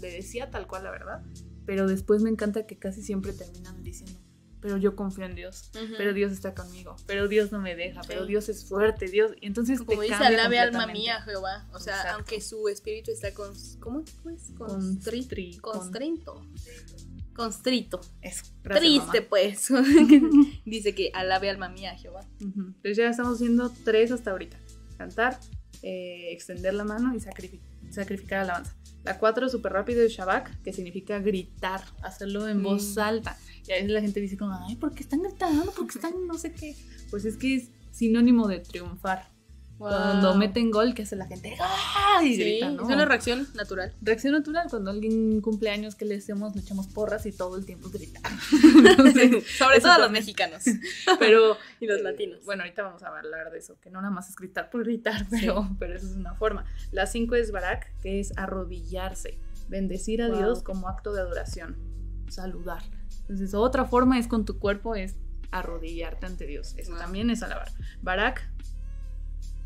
[0.00, 1.22] le decía tal cual la verdad
[1.70, 4.18] pero después me encanta que casi siempre terminan diciendo,
[4.60, 8.26] pero yo confío en Dios, pero Dios está conmigo, pero Dios no me deja, pero
[8.26, 12.40] Dios es fuerte, Dios, y entonces como dice alabe alma mía Jehová, o sea, aunque
[12.40, 14.50] su espíritu está con ¿cómo pues?
[14.58, 15.62] Constrito.
[15.62, 16.44] Constrito.
[17.36, 18.00] Constrito.
[18.20, 18.46] Eso.
[18.64, 19.68] Triste pues.
[20.64, 22.26] dice que alabe alma mía Jehová.
[22.40, 24.58] Entonces ya estamos haciendo tres hasta ahorita.
[24.98, 25.38] Cantar,
[25.82, 28.76] eh, extender la mano y sacrificar, sacrificar alabanza.
[29.04, 33.00] La cuatro, súper rápido, es Shabak, que significa gritar, hacerlo en voz mm.
[33.00, 33.36] alta.
[33.66, 35.72] Y a veces la gente dice como, ay, ¿por qué están gritando?
[35.72, 36.76] ¿Por qué están no sé qué?
[37.10, 39.30] Pues es que es sinónimo de triunfar.
[39.80, 42.20] Cuando meten gol, que hace la gente ¡Ah!
[42.22, 42.82] y grita, ¿no?
[42.82, 43.94] Es una reacción natural.
[44.02, 47.64] Reacción natural, cuando alguien cumple años que le hacemos, le echamos porras y todo el
[47.64, 48.20] tiempo grita.
[49.58, 50.64] Sobre todo los mexicanos.
[51.18, 52.44] Pero, y los latinos.
[52.44, 55.26] Bueno, ahorita vamos a hablar de eso, que no nada más es gritar por gritar,
[55.30, 56.66] pero, pero eso es una forma.
[56.92, 59.38] La cinco es barak, que es arrodillarse,
[59.68, 61.78] bendecir a Dios como acto de adoración,
[62.28, 62.82] saludar.
[63.22, 65.16] Entonces, otra forma es con tu cuerpo, es
[65.52, 66.74] arrodillarte ante Dios.
[66.76, 67.70] Eso también es alabar.
[68.02, 68.46] Barak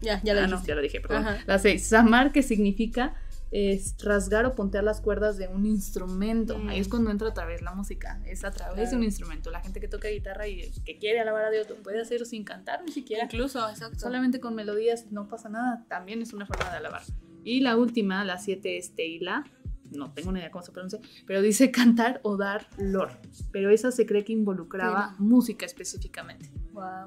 [0.05, 1.27] ya, ya lo ah, ya lo dije, perdón.
[1.47, 3.15] La seis, samar, que significa
[3.55, 6.61] es rasgar o pontear las cuerdas de un instrumento.
[6.69, 6.91] Ahí es mm.
[6.91, 8.21] cuando entra otra vez la música.
[8.27, 9.53] Es a través de un instrumento.
[9.53, 12.43] La gente que toca guitarra y que quiere alabar a Dios lo puede hacer sin
[12.43, 13.25] cantar ni siquiera.
[13.25, 14.01] Incluso, exacto.
[14.01, 15.85] Solamente con melodías no pasa nada.
[15.89, 17.03] También es una forma de alabar.
[17.45, 19.45] Y la última, la siete, es Teila.
[19.91, 23.11] No tengo ni idea cómo se pronuncia, pero dice cantar o dar lor.
[23.53, 26.51] Pero esa se cree que involucraba música específicamente.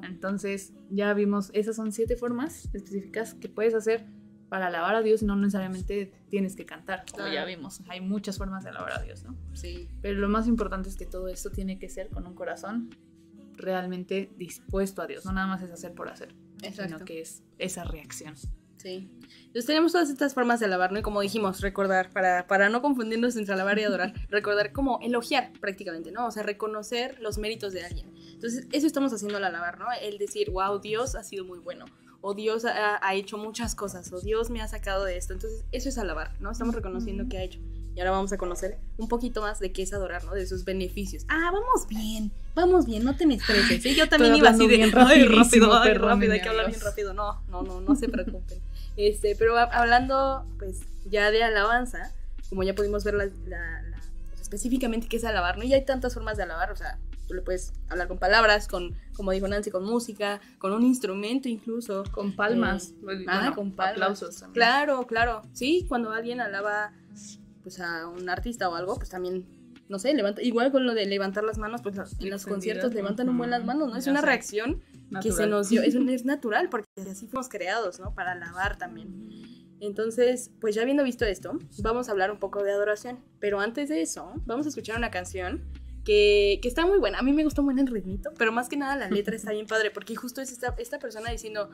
[0.04, 4.06] Entonces, ya vimos, esas son siete formas específicas que puedes hacer
[4.50, 7.82] para alabar a Dios no necesariamente tienes que cantar, como ya vimos.
[7.90, 9.36] Hay muchas formas de alabar a Dios, ¿no?
[9.54, 9.90] Sí.
[10.02, 12.90] Pero lo más importante es que todo esto tiene que ser con un corazón
[13.58, 16.34] realmente dispuesto a Dios, no nada más es hacer por hacer,
[16.72, 18.36] sino que es esa reacción.
[18.88, 19.10] Sí.
[19.48, 21.00] Entonces tenemos todas estas formas de alabar, ¿no?
[21.00, 25.52] Y como dijimos, recordar, para, para no confundirnos entre alabar y adorar, recordar como elogiar
[25.60, 26.28] prácticamente, ¿no?
[26.28, 28.10] O sea, reconocer los méritos de alguien.
[28.32, 29.88] Entonces, eso estamos haciendo al alabar, ¿no?
[30.02, 31.86] El decir, wow, Dios ha sido muy bueno,
[32.22, 35.34] o Dios ha, ha, hecho muchas cosas, o Dios me ha sacado de esto.
[35.34, 36.52] Entonces, eso es alabar, ¿no?
[36.52, 37.60] Estamos reconociendo que ha hecho.
[37.98, 40.36] Y ahora vamos a conocer un poquito más de qué es adorar, ¿no?
[40.36, 41.26] De sus beneficios.
[41.30, 43.82] Ah, vamos bien, vamos bien, no te me estreses.
[43.82, 43.96] ¿sí?
[43.96, 47.16] Yo también iba así de bien rápido, rápido, rápido, hay que hablar bien rápido.
[47.16, 48.60] No, no, no, no se preocupen.
[48.98, 52.12] Este, pero hablando, pues, ya de alabanza,
[52.50, 53.84] como ya pudimos ver la,
[54.42, 55.64] específicamente qué es alabar, ¿no?
[55.64, 58.96] Y hay tantas formas de alabar, o sea, tú le puedes hablar con palabras, con,
[59.16, 62.04] como dijo Nancy, con música, con un instrumento incluso.
[62.12, 62.94] Con palmas.
[63.08, 64.54] Eh, ah, con Aplausos también.
[64.54, 65.42] Claro, claro.
[65.54, 66.92] Sí, cuando alguien alaba
[67.62, 69.46] pues a un artista o algo, pues también,
[69.90, 73.28] no sé, levanta, igual con lo de levantar las manos, pues en los conciertos levantan
[73.28, 73.98] un buen las manos, ¿no?
[73.98, 74.82] Es una reacción
[75.22, 78.14] que se nos dio, es, es natural, porque así fuimos creados, ¿no?
[78.14, 79.28] Para alabar también.
[79.80, 83.20] Entonces, pues ya habiendo visto esto, vamos a hablar un poco de adoración.
[83.40, 85.64] Pero antes de eso, vamos a escuchar una canción
[86.04, 87.20] que, que, está muy buena.
[87.20, 89.68] A mí me gustó muy el ritmito, pero más que nada la letra está bien
[89.68, 91.70] padre, porque justo es esta, esta persona diciendo,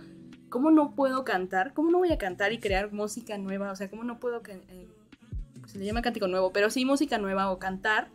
[0.50, 1.74] ¿cómo no puedo cantar?
[1.74, 3.72] ¿Cómo no voy a cantar y crear música nueva?
[3.72, 4.88] O sea, ¿cómo no puedo eh,
[5.68, 8.10] se le llama cántico nuevo, pero sí música nueva o cantar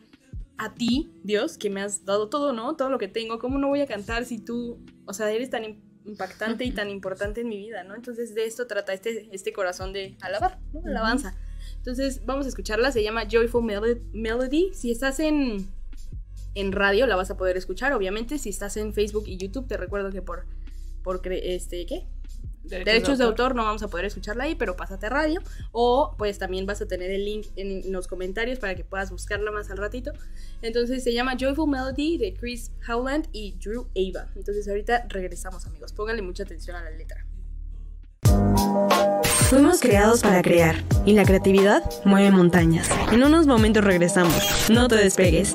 [0.59, 2.77] a ti, Dios, que me has dado todo, ¿no?
[2.77, 5.64] Todo lo que tengo, ¿cómo no voy a cantar si tú, o sea, eres tan
[6.05, 7.94] impactante y tan importante en mi vida, ¿no?
[7.94, 10.83] Entonces de esto trata este, este corazón de alabar, ¿no?
[10.85, 11.37] Alabanza.
[11.77, 13.64] Entonces vamos a escucharla, se llama Joyful
[14.12, 14.71] Melody.
[14.75, 15.68] Si estás en,
[16.55, 18.38] en radio la vas a poder escuchar, obviamente.
[18.38, 20.47] Si estás en Facebook y YouTube, te recuerdo que por,
[21.05, 22.07] por este, ¿qué?
[22.69, 23.55] Derechos, de, autor.
[23.55, 25.43] no vamos a poder escucharla ahí, pero pásate a radio.
[25.73, 29.51] O pues también vas a tener el link en los comentarios para que puedas buscarla
[29.51, 30.13] más al ratito.
[30.63, 34.29] Entonces se llama Joyful Melody de Chris Howland y Drew Ava.
[34.37, 37.27] Entonces ahorita regresamos amigos, pónganle mucha atención a la letra.
[39.49, 40.77] Fuimos creados para crear
[41.07, 42.91] y la creatividad mueve montañas.
[43.11, 44.69] En unos momentos regresamos.
[44.69, 45.55] No te despegues.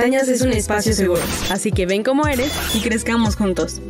[0.00, 3.82] Montañas es un espacio seguro, así que ven como eres y crezcamos juntos.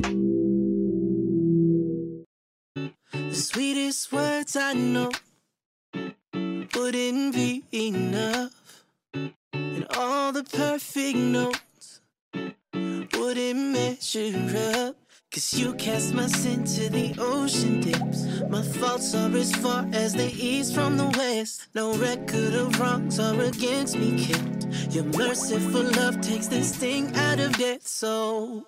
[14.73, 14.95] The
[15.33, 18.27] Cause you cast my sin to the ocean depths.
[18.49, 21.69] My faults are as far as the east from the west.
[21.73, 24.67] No record of wrongs are against me kept.
[24.93, 27.87] Your merciful love takes the sting out of death.
[27.87, 28.65] So,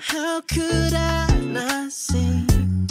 [0.00, 2.88] how could I not sing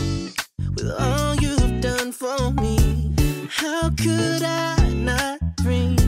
[0.77, 3.13] with all you've done for me?
[3.49, 5.99] How could I not bring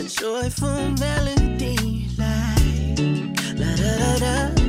[0.00, 4.63] a joyful melody like la da da da?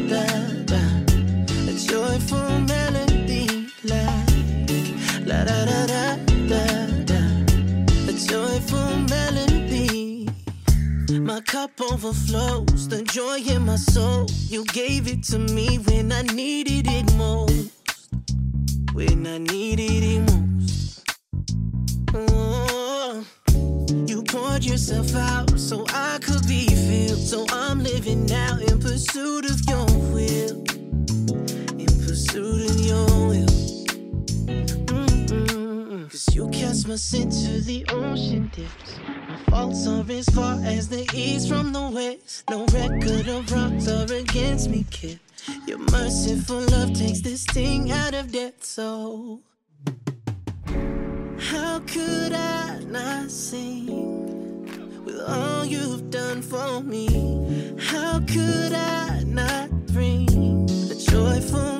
[8.27, 10.27] Joyful melody.
[11.11, 12.87] My cup overflows.
[12.87, 14.27] The joy in my soul.
[14.47, 17.71] You gave it to me when i needed it most.
[18.93, 21.03] When i needed it most.
[22.13, 23.25] Oh,
[24.07, 27.19] you poured yourself out so I could be filled.
[27.19, 30.63] So I'm living now in pursuit of your will.
[31.79, 33.74] In pursuit of your will.
[36.35, 38.99] You cast my sin to the ocean depths.
[39.07, 42.43] My faults are as far as the east from the west.
[42.49, 45.21] No record of wrongs are against me, kid.
[45.65, 49.39] Your merciful love takes this sting out of death, so.
[51.39, 57.77] How could I not sing with all you've done for me?
[57.79, 61.74] How could I not bring a joyful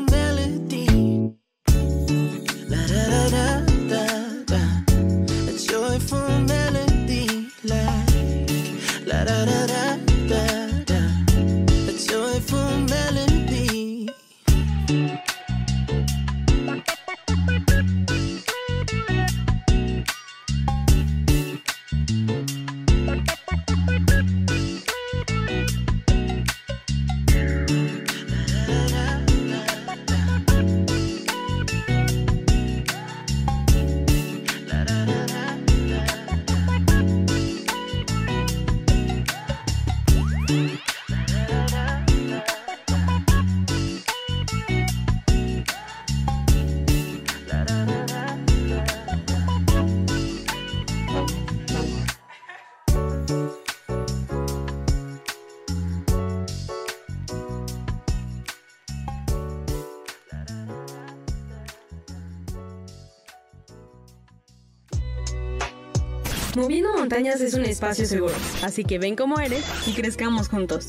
[67.15, 70.87] Montañas es un espacio seguro, así que ven como eres y crezcamos juntos.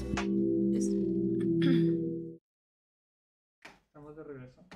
[3.86, 4.66] Estamos de regreso.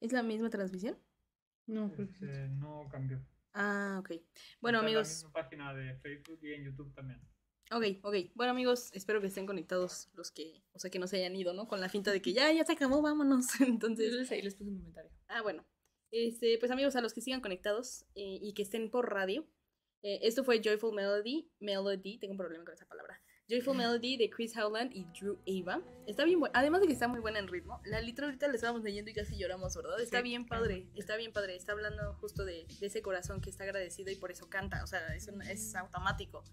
[0.00, 0.96] ¿Es la misma transmisión?
[1.66, 3.22] No, este, no cambió.
[3.52, 4.12] Ah, ok.
[4.62, 5.08] Bueno, amigos.
[5.08, 7.20] En la misma página de Facebook y en YouTube también.
[7.70, 8.14] Ok, ok.
[8.34, 11.52] Bueno, amigos, espero que estén conectados los que, o sea, que no se hayan ido,
[11.52, 11.68] ¿no?
[11.68, 13.44] Con la finta de que ya, ya se acabó, vámonos.
[13.60, 14.32] Entonces.
[14.32, 15.10] ahí les puse un comentario.
[15.28, 15.66] Ah, bueno.
[16.10, 19.46] Este, pues amigos, a los que sigan conectados eh, y que estén por radio,
[20.04, 23.18] eh, esto fue Joyful Melody, Melody, tengo un problema con esa palabra.
[23.48, 25.82] Joyful Melody de Chris Howland y Drew Ava.
[26.06, 27.80] Está bien buena, además de que está muy buena en ritmo.
[27.86, 29.98] La letra ahorita la estábamos leyendo y casi lloramos, ¿verdad?
[29.98, 31.56] Está bien padre, está bien padre.
[31.56, 35.00] Está hablando justo de, ese corazón que está agradecido y por eso canta, o sea,
[35.14, 36.44] es, es automático.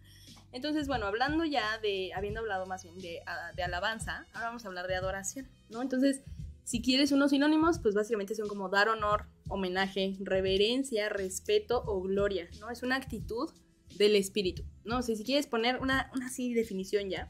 [0.53, 4.63] Entonces, bueno, hablando ya de, habiendo hablado más bien de, ah, de alabanza, ahora vamos
[4.63, 5.81] a hablar de adoración, ¿no?
[5.81, 6.23] Entonces,
[6.63, 12.49] si quieres unos sinónimos, pues básicamente son como dar honor, homenaje, reverencia, respeto o gloria,
[12.59, 12.69] ¿no?
[12.69, 13.49] Es una actitud
[13.97, 14.99] del espíritu, ¿no?
[14.99, 17.27] O si quieres poner una, una así definición ya,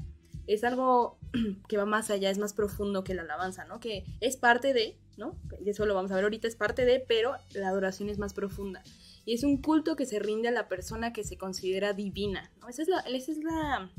[0.47, 1.17] es algo
[1.67, 3.79] que va más allá, es más profundo que la alabanza, ¿no?
[3.79, 5.39] Que es parte de, ¿no?
[5.65, 8.84] Eso lo vamos a ver ahorita, es parte de, pero la adoración es más profunda.
[9.25, 12.69] Y es un culto que se rinde a la persona que se considera divina, ¿no?
[12.69, 13.89] Esa es la, esa es la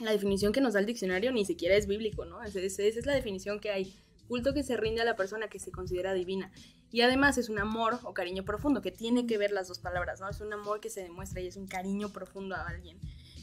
[0.00, 2.42] definición que nos da el diccionario, ni siquiera es bíblico, ¿no?
[2.42, 3.94] esa es la definición que hay
[4.28, 6.52] culto que se rinde a la persona que se considera divina.
[6.90, 10.20] Y además es un amor o cariño profundo, que tiene que ver las dos palabras,
[10.20, 10.28] ¿no?
[10.28, 12.98] Es un amor que se demuestra y es un cariño profundo a alguien.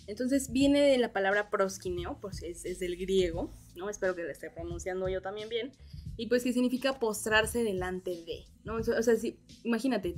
[0.07, 3.89] Entonces viene de la palabra proskineo, pues es, es del griego, ¿no?
[3.89, 5.71] Espero que lo esté pronunciando yo también bien.
[6.17, 8.75] Y pues que significa postrarse delante de, ¿no?
[8.75, 10.15] O sea, si, imagínate,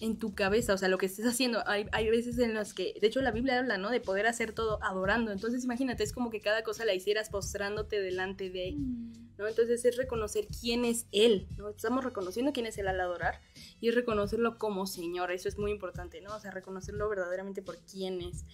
[0.00, 1.62] en tu cabeza, o sea, lo que estés haciendo.
[1.66, 3.90] Hay, hay, veces en las que, de hecho la Biblia habla, ¿no?
[3.90, 5.30] De poder hacer todo adorando.
[5.30, 9.36] Entonces imagínate, es como que cada cosa la hicieras postrándote delante de, mm.
[9.38, 9.46] ¿no?
[9.46, 11.68] Entonces es reconocer quién es Él, ¿no?
[11.68, 13.40] Estamos reconociendo quién es Él al adorar
[13.80, 15.30] y es reconocerlo como Señor.
[15.30, 16.34] Eso es muy importante, ¿no?
[16.34, 18.46] O sea, reconocerlo verdaderamente por quién es.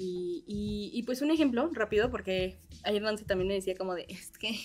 [0.00, 0.44] Y,
[0.92, 4.56] y, pues un ejemplo rápido, porque ayer Nancy también me decía como de, es que,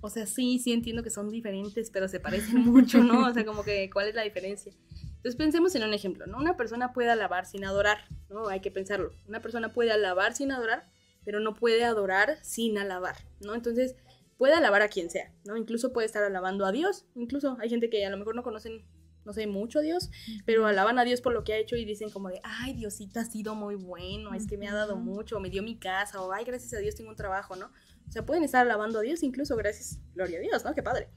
[0.00, 3.26] o sea, sí, sí entiendo que son diferentes, pero se parecen mucho, ¿no?
[3.28, 4.72] O sea, como que, ¿cuál es la diferencia?
[5.20, 6.38] Entonces pensemos en un ejemplo, ¿no?
[6.38, 7.98] Una persona puede alabar sin adorar,
[8.30, 8.48] ¿no?
[8.48, 9.12] Hay que pensarlo.
[9.28, 10.88] Una persona puede alabar sin adorar,
[11.26, 13.54] pero no puede adorar sin alabar, ¿no?
[13.54, 13.96] Entonces
[14.38, 15.58] puede alabar a quien sea, ¿no?
[15.58, 18.82] Incluso puede estar alabando a Dios, incluso hay gente que a lo mejor no conocen,
[19.26, 20.10] no sé, mucho a Dios,
[20.46, 23.20] pero alaban a Dios por lo que ha hecho y dicen como de, ay, Diosito
[23.20, 26.32] ha sido muy bueno, es que me ha dado mucho, me dio mi casa, o
[26.32, 27.66] ay, gracias a Dios tengo un trabajo, ¿no?
[28.08, 30.74] O sea, pueden estar alabando a Dios incluso gracias, gloria a Dios, ¿no?
[30.74, 31.10] Qué padre.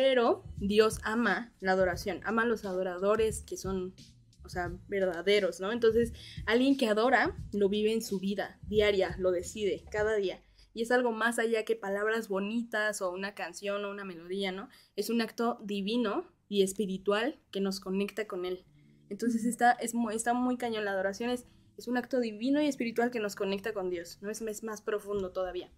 [0.00, 3.96] Pero Dios ama la adoración, ama a los adoradores que son,
[4.44, 5.72] o sea, verdaderos, ¿no?
[5.72, 6.12] Entonces,
[6.46, 10.40] alguien que adora lo vive en su vida diaria, lo decide cada día.
[10.72, 14.68] Y es algo más allá que palabras bonitas o una canción o una melodía, ¿no?
[14.94, 18.64] Es un acto divino y espiritual que nos conecta con Él.
[19.08, 21.44] Entonces está, es, está muy cañón, la adoración es,
[21.76, 24.30] es un acto divino y espiritual que nos conecta con Dios, ¿no?
[24.30, 25.72] Es, es más profundo todavía.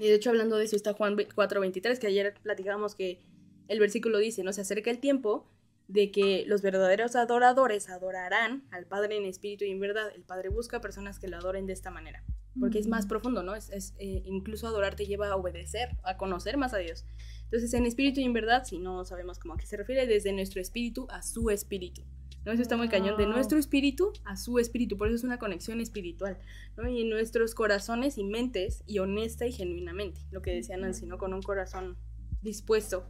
[0.00, 3.20] Y de hecho, hablando de eso, está Juan 4:23, que ayer platicábamos que
[3.68, 5.48] el versículo dice, no se acerca el tiempo
[5.88, 10.10] de que los verdaderos adoradores adorarán al Padre en espíritu y en verdad.
[10.14, 12.24] El Padre busca personas que lo adoren de esta manera,
[12.58, 13.54] porque es más profundo, ¿no?
[13.54, 17.04] Es, es eh, incluso adorar te lleva a obedecer, a conocer más a Dios.
[17.44, 20.32] Entonces, en espíritu y en verdad, si no sabemos cómo a qué se refiere, desde
[20.32, 22.02] nuestro espíritu a su espíritu.
[22.44, 22.52] ¿no?
[22.52, 25.80] Eso está muy cañón, de nuestro espíritu a su espíritu, por eso es una conexión
[25.80, 26.38] espiritual,
[26.76, 26.88] ¿no?
[26.88, 31.18] Y en nuestros corazones y mentes, y honesta y genuinamente, lo que decía Nancy, ¿no?
[31.18, 31.96] Con un corazón
[32.42, 33.08] dispuesto.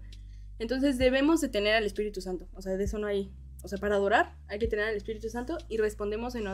[0.58, 3.30] Entonces debemos de tener al Espíritu Santo, o sea, de eso no hay,
[3.62, 6.46] o sea, para adorar hay que tener al Espíritu Santo y respondemos en,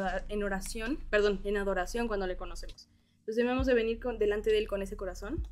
[0.43, 2.89] oración, perdón, en adoración cuando le conocemos.
[3.21, 5.47] Entonces debemos de venir con, delante de Él con ese corazón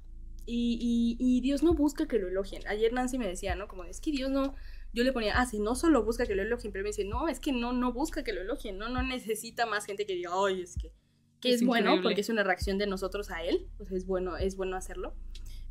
[0.47, 2.67] y, y Dios no busca que lo elogien.
[2.67, 3.69] Ayer Nancy me decía, ¿no?
[3.69, 4.57] Como es que Dios no,
[4.93, 7.29] yo le ponía, ah, si no solo busca que lo elogien, pero me dice, no,
[7.29, 10.31] es que no, no busca que lo elogien, no, no necesita más gente que diga,
[10.35, 10.93] ay, es que,
[11.41, 14.57] que es, bueno, porque es una reacción de nosotros a él, pues es bueno, es
[14.57, 15.15] bueno hacerlo.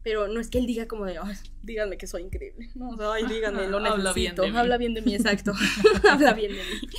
[0.03, 2.69] Pero no es que él diga como de, ay, díganme que soy increíble.
[2.75, 3.93] No, ay, díganme, lo necesito.
[4.03, 4.57] Habla bien de mí.
[4.57, 5.53] Habla bien de mí, exacto.
[6.09, 6.89] Habla bien de mí.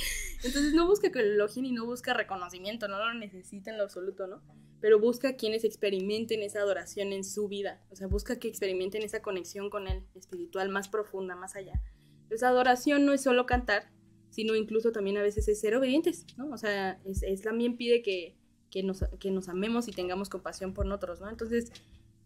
[0.43, 3.83] Entonces no busca que lo elogien y no busca reconocimiento, no lo necesita en lo
[3.83, 4.41] absoluto, ¿no?
[4.79, 7.83] Pero busca quienes experimenten esa adoración en su vida.
[7.91, 11.79] O sea, busca que experimenten esa conexión con él, espiritual, más profunda, más allá.
[12.23, 13.91] Entonces, adoración no es solo cantar,
[14.31, 16.49] sino incluso también a veces es ser obedientes, ¿no?
[16.49, 18.35] O sea, es, también pide que,
[18.83, 21.29] nos, que nos amemos y tengamos compasión por nosotros, ¿no?
[21.29, 21.71] Entonces,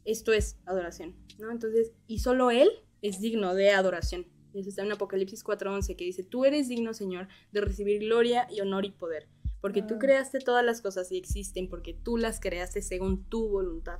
[0.06, 1.52] esto es adoración, ¿no?
[1.52, 2.70] Entonces, y solo Él
[3.02, 4.26] es digno de adoración.
[4.54, 8.48] Y eso está en Apocalipsis 4:11, que dice, tú eres digno, Señor, de recibir gloria
[8.50, 9.28] y honor y poder,
[9.60, 10.00] porque tú ah.
[10.00, 14.00] creaste todas las cosas y existen, porque tú las creaste según tu voluntad.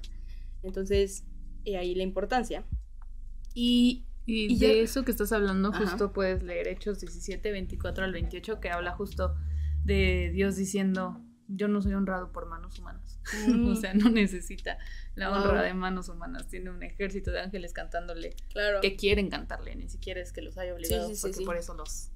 [0.64, 1.26] Entonces,
[1.66, 2.66] he ahí la importancia.
[3.54, 8.60] Y y, de eso que estás hablando, justo puedes leer Hechos 17, 24 al 28,
[8.60, 9.36] que habla justo
[9.84, 13.20] de Dios diciendo, yo no soy honrado por manos humanas.
[13.48, 13.76] o mm.
[13.76, 14.78] sea, no necesita
[15.16, 16.48] la honra de manos humanas.
[16.48, 18.82] Tiene un ejército de ángeles cantándole claro.
[18.82, 22.12] que quieren cantarle, ni siquiera es que los haya obligado, porque por eso los...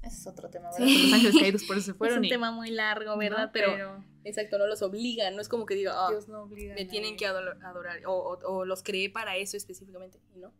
[0.00, 0.86] Ese es otro tema, ¿verdad?
[0.86, 2.18] Los ángeles caídos por eso se fueron.
[2.18, 3.50] Es un tema muy largo, ¿verdad?
[3.52, 6.84] pero, exacto, no los obligan, no es como que diga, oh, Dios no obliga me
[6.84, 10.52] tienen que adorar, o, o, los creé para eso específicamente, ¿no?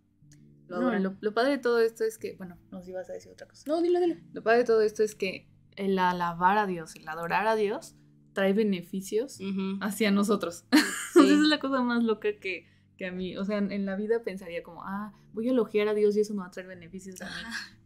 [0.67, 3.47] Lo, no, lo, padre de todo esto es que, bueno, nos ibas a decir otra
[3.47, 3.65] cosa.
[3.67, 4.17] No, dilo, dilo.
[4.35, 5.49] Lo padre de todo esto es que
[5.79, 7.95] el alabar a Dios, el adorar a Dios,
[8.39, 9.41] trae beneficios
[9.81, 10.65] hacia nosotros.
[11.11, 14.23] Esa es la cosa más loca que, que a mí, o sea, en, la vida
[14.23, 17.21] pensaría como, ah, voy a elogiar a Dios y eso me va a traer beneficios
[17.21, 17.33] a mí.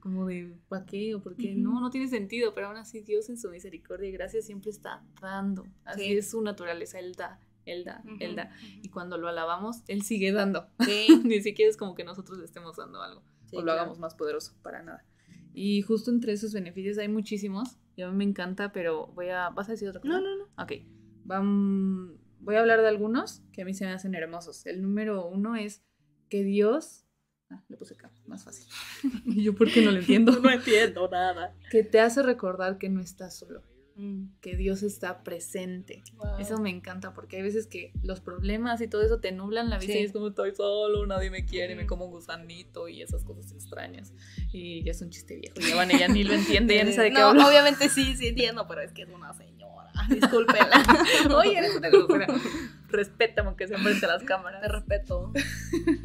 [0.00, 1.14] Como de, ¿para qué?
[1.14, 1.54] ¿O por qué?
[1.54, 5.02] No, no tiene sentido, pero aún así Dios en su misericordia y gracia siempre está
[5.22, 5.64] dando.
[5.86, 7.40] Así es su naturaleza, Él da.
[7.64, 8.50] Él da, Él da.
[8.82, 10.66] Y cuando lo alabamos, Él sigue dando.
[11.24, 13.22] Ni siquiera es como que nosotros le estemos dando algo
[13.54, 15.02] o lo hagamos más poderoso, para nada.
[15.54, 19.50] Y justo entre esos beneficios hay muchísimos y a mí me encanta, pero voy a...
[19.50, 20.14] ¿Vas a decir otra cosa?
[20.14, 20.44] No, no, no.
[20.62, 20.72] Ok.
[22.40, 24.66] voy a hablar de algunos que a mí se me hacen hermosos.
[24.66, 25.84] El número uno es
[26.28, 27.06] que Dios...
[27.50, 28.66] Ah, le puse acá, más fácil.
[29.26, 30.32] ¿Y yo por qué no lo entiendo?
[30.40, 31.54] no entiendo nada.
[31.70, 33.62] Que te hace recordar que no estás solo.
[33.94, 34.38] Mm.
[34.40, 36.02] que Dios está presente.
[36.38, 39.78] Eso me encanta porque hay veces que los problemas y todo eso te nublan la
[39.78, 43.24] vida y es como estoy solo, nadie me quiere, me como un gusanito y esas
[43.24, 44.12] cosas extrañas.
[44.52, 45.56] Y ya es un chiste viejo.
[45.60, 45.62] Y
[45.98, 48.80] ya, ya ni lo entiende, ya ni sabe qué No, obviamente sí, sí entiendo, pero
[48.80, 49.34] es que es una
[49.92, 50.14] señora.
[50.14, 51.36] Discúlpela.
[51.36, 52.26] Oye, eres una grosera.
[52.88, 54.62] Respétame aunque sea frente a las cámaras.
[54.62, 55.32] Te respeto.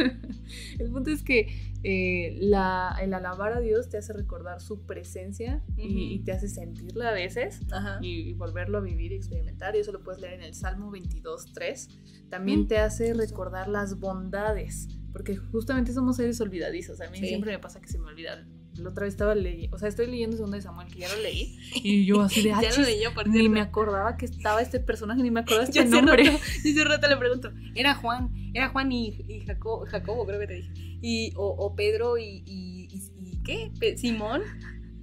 [0.79, 5.61] El punto es que eh, la, el alabar a Dios te hace recordar su presencia
[5.75, 7.59] y, te hace sentirla a veces
[8.01, 9.75] y, volverlo a vivir y experimentar.
[9.75, 11.89] Y eso lo puedes leer en el Salmo 22, 3.
[12.29, 17.01] También te hace recordar las bondades, porque justamente somos seres olvidadizos.
[17.01, 19.79] A mí siempre me pasa que se me olvidan la otra vez estaba leyendo, o
[19.79, 22.71] sea, estoy leyendo Segundo de Samuel, que ya lo leí, y yo así de, ya
[22.75, 25.85] lo leí yo, por ni me acordaba que estaba este personaje, ni me acordaba este
[25.85, 26.23] nombre.
[26.63, 30.47] Yo hace rato le pregunto, era Juan, era Juan y, y Jacobo, Jacobo, creo que
[30.47, 30.71] te dije,
[31.01, 33.97] y, o, o Pedro y, y, y, ¿qué?
[33.97, 34.41] Simón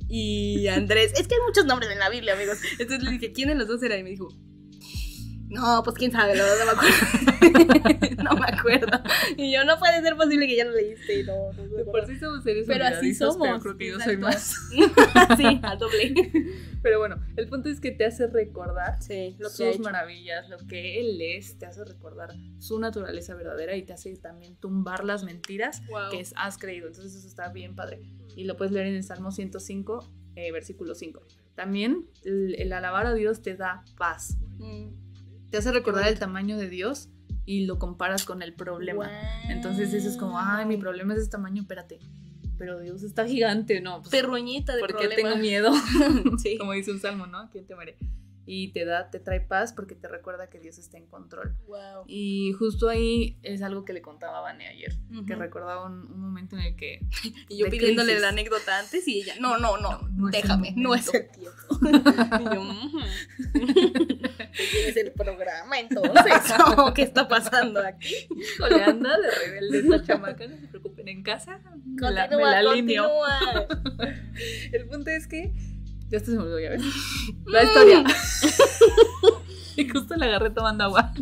[0.09, 1.13] y Andrés.
[1.17, 2.59] Es que hay muchos nombres en la Biblia, amigos.
[2.79, 3.97] Entonces le dije, ¿quién de los dos era?
[3.97, 4.29] Y me dijo,
[5.55, 8.23] no, pues quién sabe, la verdad no me acuerdo.
[8.25, 9.03] no me acuerdo.
[9.37, 11.23] Y yo, no puede ser posible que ya lo leíste.
[11.23, 13.39] No, no por sí somos seres Pero así somos.
[13.41, 14.57] Pero creo que yo soy más.
[15.37, 16.13] sí, al doble.
[16.83, 18.99] Pero bueno, el punto es que te hace recordar
[19.39, 23.93] lo sus maravillas, lo que él es, te hace recordar su naturaleza verdadera y te
[23.93, 26.89] hace también tumbar las mentiras que has creído.
[26.89, 28.01] Entonces eso está bien padre.
[28.35, 31.23] Y lo puedes leer en el Salmo 105, eh, versículo 5.
[31.55, 34.37] También el, alabar a Dios te da paz.
[34.59, 35.04] Mm
[35.55, 37.11] te hace recordar el tamaño de Dios
[37.47, 39.09] y lo comparas con el problema.
[39.49, 42.01] Entonces eso es como, ay, mi problema es de este tamaño, espérate.
[42.59, 44.01] Pero Dios está gigante, ¿no?
[44.01, 45.73] Pues, Perruñita de ¿Por qué tengo miedo?
[46.43, 46.59] sí.
[46.59, 47.49] Como dice un salmo, ¿no?
[47.53, 47.97] ¿Quién te muere?
[48.47, 51.57] Y te da, te trae paz porque te recuerda que Dios está en control.
[51.67, 52.05] Wow.
[52.07, 54.93] Y justo ahí es algo que le contaba a Vane ayer,
[55.27, 57.01] que recordaba un, momento en el que...
[57.49, 61.31] y yo pidiéndole la anécdota antes y ella, no, no, no, déjame, no es el
[61.31, 61.79] tiempo.
[62.41, 62.63] y yo,
[64.73, 66.55] ¿Tienes el programa entonces?
[66.95, 68.15] ¿Qué está pasando aquí?
[68.31, 73.39] Híjole, anda de rebelde esta chamaca, no se preocupen, en casa continúa, me la, continúa.
[74.73, 75.53] el punto es que
[76.09, 76.83] ya se me olvidó, ya ves.
[77.47, 78.05] La historia.
[79.77, 81.13] y justo la agarré tomando agua.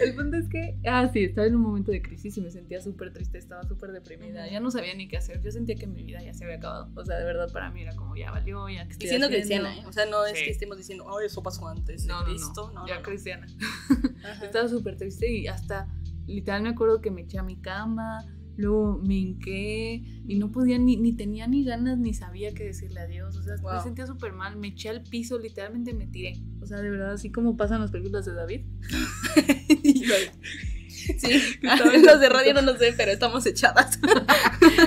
[0.00, 2.80] El punto es que, ah, sí, estaba en un momento de crisis y me sentía
[2.80, 4.48] súper triste, estaba súper deprimida.
[4.50, 5.40] Ya no sabía ni qué hacer.
[5.42, 6.90] Yo sentía que mi vida ya se había acabado.
[6.94, 9.76] O sea, de verdad, para mí era como ya valió, ya que estoy Diciendo cristiana,
[9.76, 9.84] ¿eh?
[9.86, 12.04] O sea, no es que estemos diciendo, oh, eso pasó antes.
[12.06, 13.46] No, no, no, ya cristiana.
[14.42, 15.88] estaba súper triste y hasta,
[16.26, 18.24] literal, me acuerdo que me eché a mi cama
[18.56, 23.00] Luego me hinqué y no podía ni, ni tenía ni ganas ni sabía qué decirle
[23.00, 23.36] adiós.
[23.36, 24.56] O sea, me sentía súper mal.
[24.56, 26.40] Me eché al piso, literalmente me tiré.
[26.60, 28.60] O sea, de verdad, así como pasan las películas de David.
[31.18, 31.58] sí,
[32.04, 33.98] los de radio no lo sé, pero estamos echadas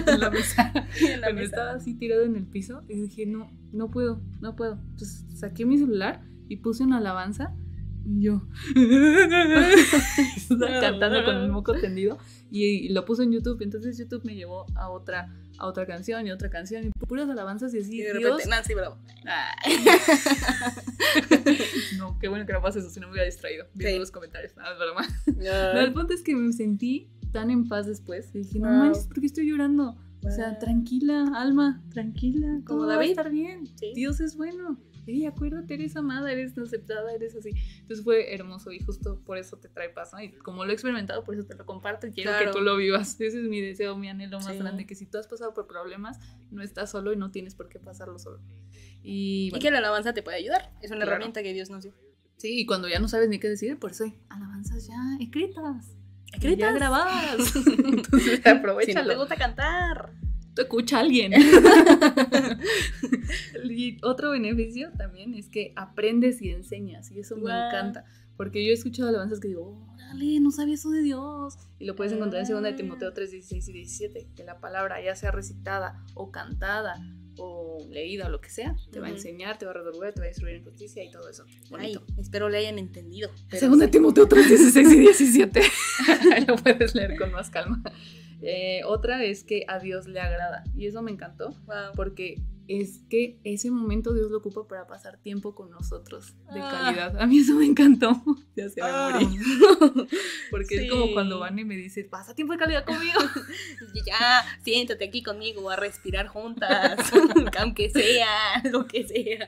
[0.08, 0.72] en la mesa.
[1.02, 4.80] En estaba así tirado en el piso y dije, no, no puedo, no puedo.
[4.92, 7.56] Entonces saqué mi celular y puse una alabanza
[8.08, 8.42] y yo
[10.82, 12.18] cantando con el moco tendido
[12.50, 13.62] y, lo puse en YouTube.
[13.62, 17.74] Entonces YouTube me llevó a otra, a otra canción y otra canción y puras alabanzas
[17.74, 18.00] y así.
[18.00, 18.98] Y de repente, Nancy Bravo.
[21.98, 24.56] no, qué bueno que no pase eso, si no me hubiera distraído viendo los comentarios.
[24.56, 25.06] Nada, es broma.
[25.82, 29.20] el punto es que me sentí tan en paz después y dije, no manches, ¿por
[29.20, 29.98] qué estoy llorando?
[30.26, 33.70] O sea, tranquila, alma, tranquila, todo va a estar bien.
[33.94, 34.80] Dios es bueno.
[35.08, 37.52] Hey, acuérdate, eres amada, eres aceptada, eres así.
[37.80, 40.22] Entonces fue hermoso y justo por eso te trae paz, ¿no?
[40.22, 42.76] Y como lo he experimentado, por eso te lo comparto y quiero que tú lo
[42.78, 43.20] vivas.
[43.20, 46.20] Ese es mi deseo, mi anhelo más grande, que si tú has pasado por problemas,
[46.52, 48.40] no estás solo y no tienes por qué pasarlo solo.
[49.02, 51.94] Y, que la alabanza te puede ayudar, es una herramienta que Dios nos dio.
[52.38, 55.96] Sí, y cuando ya no sabes ni qué decir, por eso hay alabanzas ya escritas.
[56.34, 56.60] Escritas.
[56.60, 57.56] Ya grabadas.
[57.66, 59.00] Entonces aprovechalo.
[59.02, 60.12] Si no te gusta cantar
[60.62, 61.34] escucha a alguien.
[63.64, 68.06] y otro beneficio también es que aprendes y enseñas, y eso me encanta.
[68.38, 71.58] Porque yo he escuchado alabanzas que digo, órale, no sabía eso de Dios.
[71.80, 75.04] Y lo puedes encontrar en 2 de Timoteo 3, 16 y 17, que la palabra
[75.04, 77.02] ya sea recitada o cantada
[77.38, 80.22] o leída o lo que sea, te va a enseñar, te va a resolver, te
[80.22, 81.46] va a instruir en justicia y todo eso.
[81.70, 82.04] Bonito.
[82.18, 83.30] espero le hayan entendido.
[83.52, 85.62] Según de Timoteo 3, 16 y 17.
[86.48, 87.82] lo puedes leer con más calma.
[88.42, 90.64] Eh, otra es que a Dios le agrada.
[90.76, 91.56] Y eso me encantó.
[91.96, 92.36] Porque
[92.68, 96.70] es que ese momento Dios lo ocupa para pasar tiempo con nosotros de ah.
[96.72, 97.22] calidad.
[97.22, 98.22] A mí eso me encantó.
[98.58, 99.20] Ya se me ah.
[100.50, 103.20] Porque es como cuando van y me dice, pasa tiempo de calidad conmigo.
[104.06, 107.00] ya, siéntate aquí conmigo a respirar juntas,
[107.60, 109.48] aunque sea, lo que sea.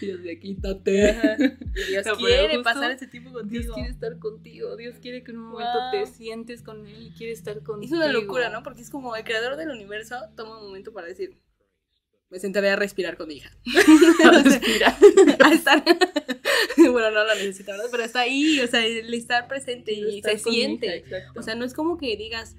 [0.00, 1.58] Dios de quítate.
[1.86, 3.62] Dios quiere pasar ese tiempo contigo.
[3.62, 4.76] Dios quiere estar contigo.
[4.76, 7.94] Dios quiere que en un momento te sientes con él y quiere estar contigo.
[7.94, 8.62] Es una locura, ¿no?
[8.62, 11.36] Porque es como el creador del universo toma un momento para decir,
[12.32, 13.50] me sentaré a respirar con mi hija.
[14.24, 14.96] a respirar.
[15.38, 15.84] a estar.
[16.78, 17.88] bueno, no lo necesita, ¿verdad?
[17.90, 21.04] Pero está ahí, o sea, el estar presente y, se siente.
[21.36, 22.56] o sea, no es como que digas,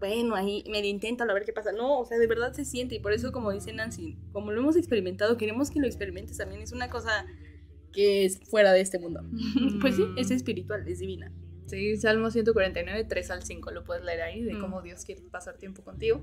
[0.00, 1.70] bueno, ahí medio intento a ver qué pasa.
[1.70, 2.96] No, o sea, de verdad se siente.
[2.96, 6.60] Y por eso, como dice Nancy, como lo hemos experimentado, queremos que lo experimentes también.
[6.60, 7.24] Es una cosa
[7.92, 9.22] que es fuera de este mundo.
[9.80, 11.32] pues sí, es espiritual, es divina.
[11.66, 15.58] Sí, Salmo 149, 3 al 5, lo puedes leer ahí, de cómo Dios quiere pasar
[15.58, 16.22] tiempo contigo.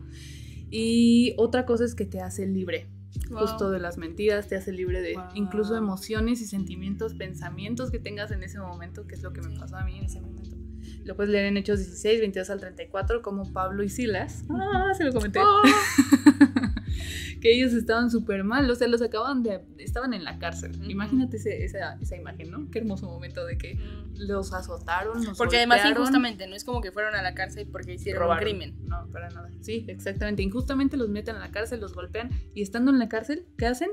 [0.70, 2.90] Y otra cosa es que te hace libre.
[3.32, 8.32] Justo de las mentiras, te hace libre de incluso emociones y sentimientos, pensamientos que tengas
[8.32, 10.58] en ese momento, que es lo que me pasó a mí en ese momento.
[11.04, 14.44] Lo puedes leer en Hechos 16, 22 al 34, como Pablo y Silas.
[14.52, 15.40] Ah, se lo comenté.
[15.40, 15.62] Oh.
[17.42, 20.72] que ellos estaban súper mal, o sea, los acaban de, estaban en la cárcel.
[20.90, 22.70] Imagínate esa, esa, imagen, ¿no?
[22.72, 23.80] Qué hermoso momento de que
[24.16, 27.94] los azotaron, los Porque además injustamente, no es como que fueron a la cárcel porque
[27.94, 28.76] hicieron un crimen.
[28.86, 29.50] No, para nada.
[29.62, 30.42] Sí, exactamente.
[30.44, 33.92] Injustamente los meten a la cárcel, los golpean y estando en la cárcel, ¿qué hacen?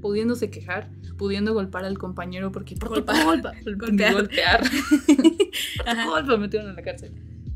[0.00, 3.42] pudiéndose quejar, pudiendo golpear al compañero porque por golpear,
[3.76, 4.62] golpear.
[6.26, 7.12] por metieron a la cárcel.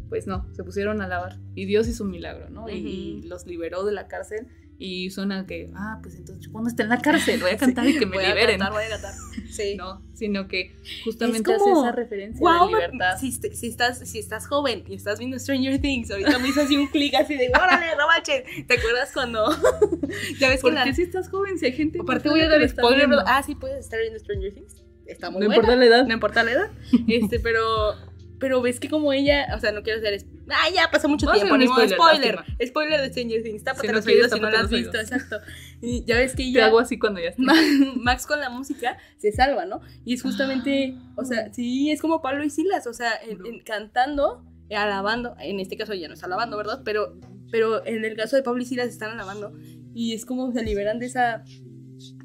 [0.09, 2.69] Pues no, se pusieron a lavar y Dios hizo un milagro, ¿no?
[2.69, 4.47] y los liberó de la cárcel
[4.79, 7.99] y suena que, ah, pues entonces cuando esté en la cárcel voy a cantar y
[7.99, 8.61] que me liberen.
[8.61, 9.15] A cantar, voy a cantar.
[9.51, 9.77] Sí.
[9.85, 13.19] No, sino que justamente hace esa referencia a la libertad.
[13.19, 16.77] Si, si, estás, si estás joven y estás viendo Stranger Things, ahorita me hizo así
[16.77, 19.45] un clic así de, órale, no ¿Te acuerdas cuando?
[20.39, 21.59] ya ves ¿Por que qué si estás joven?
[21.59, 21.99] Si hay gente.
[22.01, 23.09] Aparte voy a dar spoiler.
[23.27, 24.83] Ah, sí, puedes estar viendo Stranger Things.
[25.07, 26.07] Está muy No importa la edad.
[26.07, 26.71] No importa la edad.
[27.09, 27.95] este, pero
[28.45, 30.23] pero ves que como ella, o sea, no quiero hacer.
[30.51, 31.57] Ah, ya pasó mucho tiempo.
[31.57, 32.39] Ni spoiler, spoiler.
[32.63, 33.65] Spoiler de Stranger Things.
[33.65, 35.39] Tápate los oídos si no lo has visto, exacto.
[35.81, 36.61] Y ya ves que ella.
[36.61, 37.43] Te hago así cuando ya está.
[37.97, 39.81] Max con la música se salva, ¿no?
[40.05, 43.13] Y es justamente, o sea, sí, es como Pablo y Silas, o sea,
[43.65, 45.37] cantando, alabando.
[45.41, 46.83] En este caso ya no está alabando, ¿verdad?
[46.85, 47.19] Pero,
[47.51, 49.57] pero en el caso de Pablo y Silas están alabando.
[49.95, 51.45] Y es como se liberan de esa,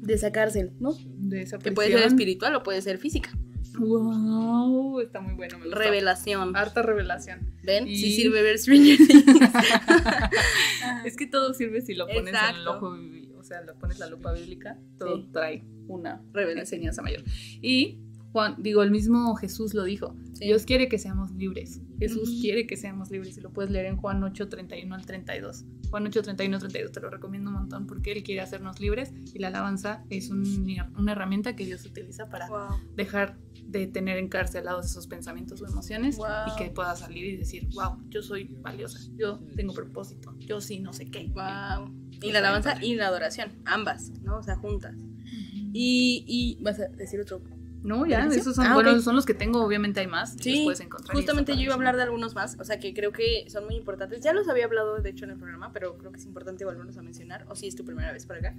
[0.02, 0.92] de esa cárcel, ¿no?
[1.16, 3.30] De esa Que puede ser espiritual o puede ser física.
[3.80, 5.58] Wow, está muy bueno.
[5.70, 6.54] revelación.
[6.54, 7.54] Harta revelación.
[7.62, 7.86] ¿Ven?
[7.86, 9.26] Sí sirve ver Stranger Things.
[11.04, 12.94] es que todo sirve si lo pones en el ojo,
[13.38, 17.22] o sea, lo pones la lupa bíblica, todo trae una revelación enseñanza mayor.
[17.62, 17.98] Y
[18.32, 20.14] Juan, digo, el mismo Jesús lo dijo.
[20.38, 21.80] Dios quiere que seamos libres.
[21.98, 25.64] Jesús quiere que seamos libres y lo puedes leer en Juan 8, 31 al 32.
[25.90, 29.12] Juan 8, 31 al 32 te lo recomiendo un montón porque Él quiere hacernos libres
[29.34, 32.48] y la alabanza es una herramienta que Dios utiliza para
[32.94, 33.36] dejar
[33.70, 38.22] de tener encarcelados esos pensamientos o emociones y que puedas salir y decir, wow, yo
[38.22, 41.28] soy valiosa, yo tengo propósito, yo sí no sé qué.
[41.28, 41.94] Wow.
[42.22, 44.38] Y la alabanza y la adoración, ambas, ¿no?
[44.38, 44.96] O sea, juntas.
[45.72, 47.40] y, y vas a decir otro
[47.82, 50.36] no, ya, esos son, ah, bueno, son los que tengo, obviamente hay más.
[50.38, 53.10] Sí, puedes encontrar justamente yo iba a hablar de algunos más, o sea que creo
[53.10, 54.20] que son muy importantes.
[54.20, 56.98] Ya los había hablado, de hecho, en el programa, pero creo que es importante volverlos
[56.98, 58.54] a mencionar, o si es tu primera vez por acá.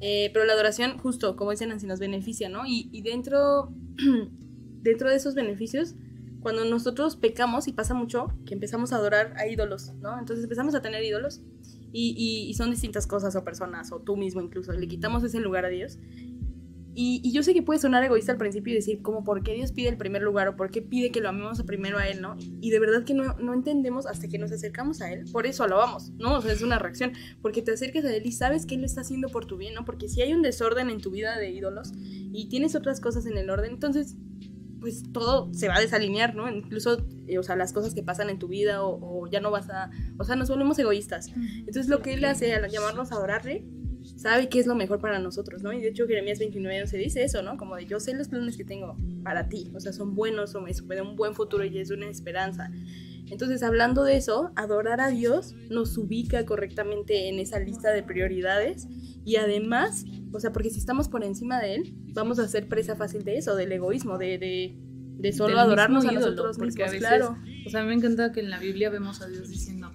[0.00, 2.66] Eh, pero la adoración, justo, como dicen Nancy, nos beneficia, ¿no?
[2.66, 3.72] Y, y dentro,
[4.90, 5.94] dentro de esos beneficios,
[6.40, 10.18] cuando nosotros pecamos, y pasa mucho, que empezamos a adorar a ídolos, ¿no?
[10.18, 11.40] Entonces empezamos a tener ídolos,
[11.92, 15.40] y, y, y son distintas cosas o personas, o tú mismo incluso, le quitamos ese
[15.40, 15.98] lugar a Dios
[16.98, 19.72] Y, yo sé que puede sonar egoísta al principio y decir, como, ¿por qué Dios
[19.72, 22.36] pide el primer lugar o por qué pide que lo amemos primero a Él, no?
[22.62, 25.62] Y de verdad que no, no entendemos hasta que nos acercamos a Él, por eso
[25.64, 26.38] alabamos, ¿no?
[26.38, 27.12] O sea, es una reacción,
[27.42, 29.74] porque te acercas a Él y sabes que Él lo está haciendo por tu bien,
[29.74, 29.84] ¿no?
[29.84, 33.36] Porque si hay un desorden en tu vida de ídolos y tienes otras cosas en
[33.36, 34.16] el orden, entonces
[34.80, 36.48] pues todo se va a desalinear, ¿no?
[36.50, 39.50] Incluso, eh, o sea, las cosas que pasan en tu vida o, o, ya no
[39.50, 41.28] vas a, o sea, nos volvemos egoístas.
[41.58, 43.64] Entonces lo que él hace al llamarnos a adorarle
[44.14, 45.72] sabe qué es lo mejor para nosotros, ¿no?
[45.72, 47.56] Y de hecho Jeremías 29 se dice eso, ¿no?
[47.56, 50.68] Como de yo sé los planes que tengo para ti, o sea, son buenos, son,
[50.68, 52.70] es un buen futuro y es una esperanza.
[53.28, 58.86] Entonces, hablando de eso, adorar a Dios nos ubica correctamente en esa lista de prioridades
[59.24, 62.94] y además, o sea, porque si estamos por encima de Él, vamos a ser presa
[62.94, 64.76] fácil de eso, del egoísmo, de, de,
[65.18, 67.36] de solo adorarnos a nosotros mismos, claro.
[67.66, 69.90] O sea, a me encanta que en la Biblia vemos a Dios diciendo,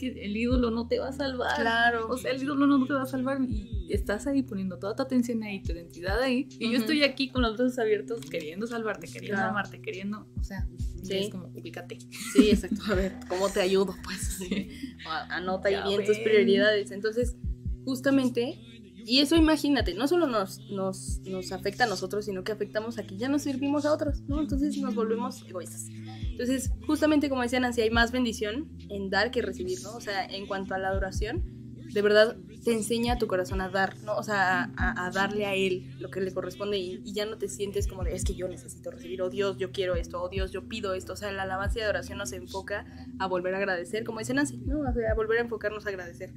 [0.00, 1.60] que el ídolo no te va a salvar.
[1.60, 2.08] Claro.
[2.08, 5.02] O sea, el ídolo no te va a salvar y estás ahí poniendo toda tu
[5.02, 6.48] atención ahí, tu identidad ahí.
[6.58, 10.66] Y yo estoy aquí con los brazos abiertos queriendo salvarte, queriendo amarte, queriendo, o sea,
[11.02, 11.14] sí.
[11.14, 11.98] es como, ubícate.
[12.32, 12.80] Sí, exacto.
[12.90, 13.94] A ver, ¿cómo te ayudo?
[14.02, 14.70] Pues sí.
[15.28, 16.90] anota ahí bien tus prioridades.
[16.90, 17.36] Entonces,
[17.84, 18.58] justamente
[19.06, 23.06] y eso imagínate, no solo nos, nos, nos, afecta a nosotros, sino que afectamos a
[23.06, 24.40] que ya nos servimos a otros, ¿no?
[24.40, 25.86] Entonces nos volvemos egoístas.
[26.30, 29.96] Entonces, justamente como decía Nancy, hay más bendición en dar que recibir, ¿no?
[29.96, 31.60] O sea, en cuanto a la adoración,
[31.92, 34.16] de verdad te enseña a tu corazón a dar, ¿no?
[34.16, 37.86] O sea, a, darle a Él lo que le corresponde y, ya no te sientes
[37.86, 40.68] como de, es que yo necesito recibir, oh Dios, yo quiero esto, oh Dios, yo
[40.68, 41.14] pido esto.
[41.14, 42.84] O sea, la alabanza y adoración nos enfoca
[43.18, 44.82] a volver a agradecer, como dice Nancy, ¿no?
[44.86, 46.32] a volver a enfocarnos a agradecer.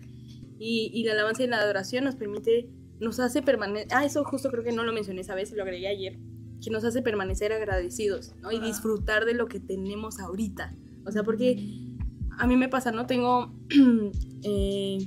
[0.60, 2.70] Y, y, la alabanza y la adoración nos permite,
[3.00, 5.64] nos hace permanecer, ah, eso justo creo que no lo mencioné esa vez y lo
[5.64, 6.20] agregué ayer,
[6.64, 8.52] que nos hace permanecer agradecidos, ¿no?
[8.52, 10.74] Y disfrutar de lo que tenemos ahorita.
[11.06, 11.96] O sea, porque
[12.38, 13.06] a mí me pasa, ¿no?
[13.06, 13.54] Tengo,
[14.44, 14.98] eh,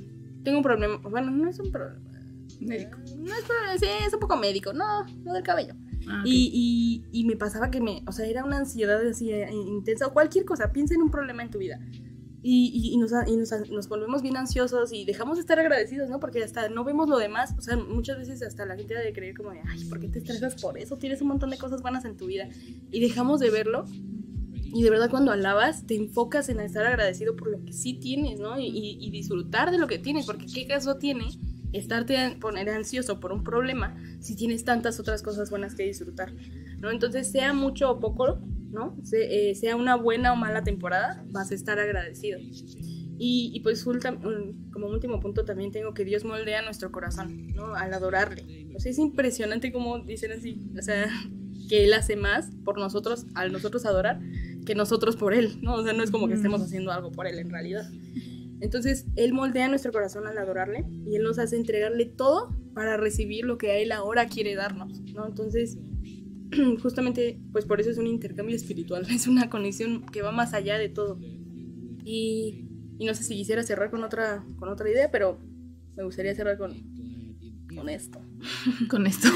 [0.45, 2.03] tengo un problema, bueno, no es un problema.
[2.61, 2.99] Médico.
[3.19, 5.75] No es problema, sí, es un poco médico, no, no del cabello.
[6.09, 9.51] Ah, y, y, y, me pasaba que me, o sea, era una ansiedad así eh,
[9.53, 11.81] intensa o cualquier cosa, piensa en un problema en tu vida
[12.49, 16.21] y, y, nos, y nos, nos, volvemos bien ansiosos y dejamos de estar agradecidos, ¿no?
[16.21, 19.37] Porque hasta no vemos lo demás, o sea, muchas veces hasta la gente de creer
[19.37, 20.97] como de, ay, ¿por qué te estresas por eso?
[20.97, 22.49] Tienes un montón de cosas buenas en tu vida
[22.93, 23.85] y dejamos de verlo.
[24.53, 28.39] Y de verdad cuando alabas te enfocas en estar agradecido por lo que sí tienes,
[28.39, 28.61] ¿no?
[28.61, 31.25] Y, y disfrutar de lo que tienes, porque ¿qué caso tiene
[31.73, 36.33] estarte poner ansioso por un problema si tienes tantas otras cosas buenas que disfrutar,
[36.79, 36.93] ¿no?
[36.93, 38.39] Entonces, sea mucho o poco,
[38.71, 38.97] ¿no?
[39.12, 42.39] Eh, sea una buena o mala temporada, vas a estar agradecido.
[43.19, 47.75] Y, pues como último punto también tengo que Dios moldea nuestro corazón, ¿no?
[47.75, 48.69] Al adorarle.
[48.75, 51.09] O sea, es impresionante como dicen así, o sea,
[51.69, 54.21] que Él hace más por nosotros, al nosotros adorar,
[54.67, 55.75] que nosotros por Él, ¿no?
[55.77, 57.91] O sea, no es como que estemos haciendo algo por Él en realidad.
[58.61, 63.45] Entonces, Él moldea nuestro corazón al adorarle y Él nos hace entregarle todo para recibir
[63.47, 65.27] lo que a Él ahora quiere darnos, ¿no?
[65.27, 65.79] Entonces,
[66.83, 70.79] justamente, pues por eso es un intercambio espiritual, es una conexión que va más allá
[70.79, 71.19] de todo.
[72.05, 72.67] Y,
[72.99, 75.39] y no sé si quisiera cerrar con otra, con otra idea, pero
[75.97, 76.75] me gustaría cerrar con,
[77.77, 78.21] con esto.
[78.89, 79.29] Con esto.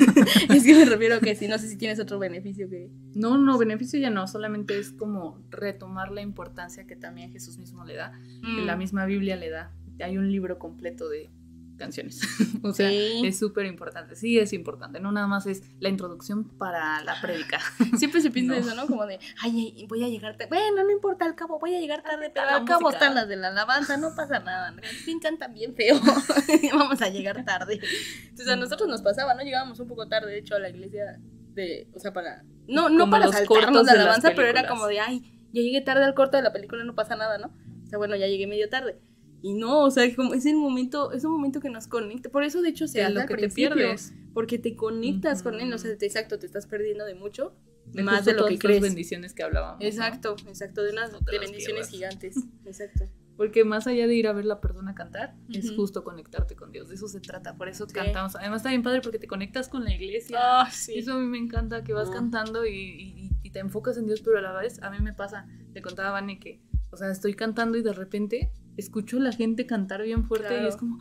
[0.54, 2.90] es que me refiero a que si no sé si tienes otro beneficio que...
[3.14, 7.84] No, no, beneficio ya no, solamente es como retomar la importancia que también Jesús mismo
[7.84, 8.12] le da,
[8.42, 8.78] que la mm.
[8.78, 9.72] misma Biblia le da.
[10.00, 11.30] Hay un libro completo de,
[11.78, 12.20] canciones.
[12.62, 14.16] o sea, es súper importante.
[14.16, 15.00] Sí, es importante.
[15.00, 17.60] No nada más es la introducción para la prédica.
[17.96, 18.86] Siempre se piensa eso, ¿no?
[18.86, 20.48] Como de, ay, voy a llegar tarde.
[20.48, 23.36] Bueno, no importa, al cabo voy a llegar tarde, pero al cabo están las de
[23.36, 24.74] la alabanza, no pasa nada.
[25.06, 25.98] Pintan también feo.
[26.74, 27.80] Vamos a llegar tarde.
[28.22, 29.42] Entonces a nosotros nos pasaba, ¿no?
[29.42, 31.18] Llegábamos un poco tarde, de hecho, a la iglesia
[31.54, 35.00] de, o sea, para, no, no para los cortos de alabanza, pero era como de,
[35.00, 35.20] ay,
[35.52, 37.48] ya llegué tarde al corto de la película, no pasa nada, ¿no?
[37.84, 39.00] O sea, bueno, ya llegué medio tarde.
[39.40, 42.28] Y no, o sea, como es el momento, es un momento que nos conecta.
[42.28, 44.12] Por eso, de hecho, se lo que te pierdes.
[44.34, 45.72] Porque te conectas con él.
[45.72, 47.54] O sea, exacto, te estás perdiendo de mucho.
[47.94, 48.82] más de lo que crees.
[48.82, 49.84] bendiciones que hablábamos.
[49.84, 52.36] Exacto, exacto, de unas de bendiciones gigantes.
[52.66, 53.04] Exacto.
[53.36, 56.88] Porque más allá de ir a ver la persona cantar, es justo conectarte con Dios.
[56.88, 57.56] De eso se trata.
[57.56, 58.34] Por eso cantamos.
[58.34, 60.36] Además, está bien padre porque te conectas con la iglesia.
[60.40, 60.98] Ah, sí.
[60.98, 64.38] Eso a mí me encanta, que vas cantando y, y, te enfocas en Dios, pero
[64.38, 66.60] a la vez, a mí me pasa, te contaba Vane que,
[66.90, 70.66] o sea, estoy cantando y de repente escucho a la gente cantar bien fuerte y
[70.66, 70.98] es como,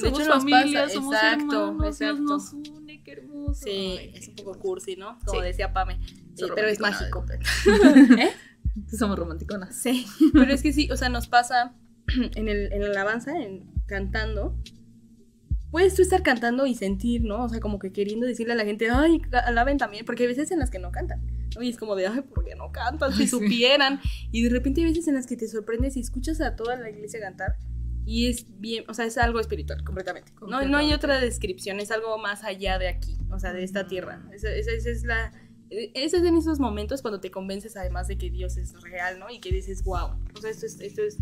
[0.00, 2.14] somos familia, somos exacto, hermanos, exacto.
[2.14, 3.62] Dios nos une, qué hermoso.
[3.64, 5.18] Sí, es un poco cursi, ¿no?
[5.24, 6.00] Como decía Pame,
[6.36, 7.24] pero es mágico.
[8.18, 8.30] ¿Eh?
[8.96, 9.74] Somos romanticonas.
[9.74, 11.74] Sí, pero es que sí, o sea, nos pasa
[12.34, 14.56] en el, en el alabanza, en cantando,
[15.70, 17.44] puedes tú estar cantando y sentir, ¿no?
[17.44, 20.50] O sea, como que queriendo decirle a la gente, ay, alaben también, porque hay veces
[20.50, 21.20] en las que no cantan,
[21.54, 21.62] ¿no?
[21.62, 23.12] Y es como de, ay, ¿por qué no cantan?
[23.12, 24.00] Si supieran.
[24.32, 26.90] Y de repente hay veces en las que te sorprendes y escuchas a toda la
[26.90, 27.56] iglesia cantar
[28.08, 30.32] y es bien, o sea, es algo espiritual completamente.
[30.40, 33.86] No, no hay otra descripción, es algo más allá de aquí, o sea, de esta
[33.86, 34.26] tierra.
[34.32, 35.30] Esa, esa, es la...
[35.68, 39.28] Ese es en esos momentos cuando te convences además de que Dios es real, ¿no?
[39.28, 41.18] Y que dices, wow, o sea, esto es, esto es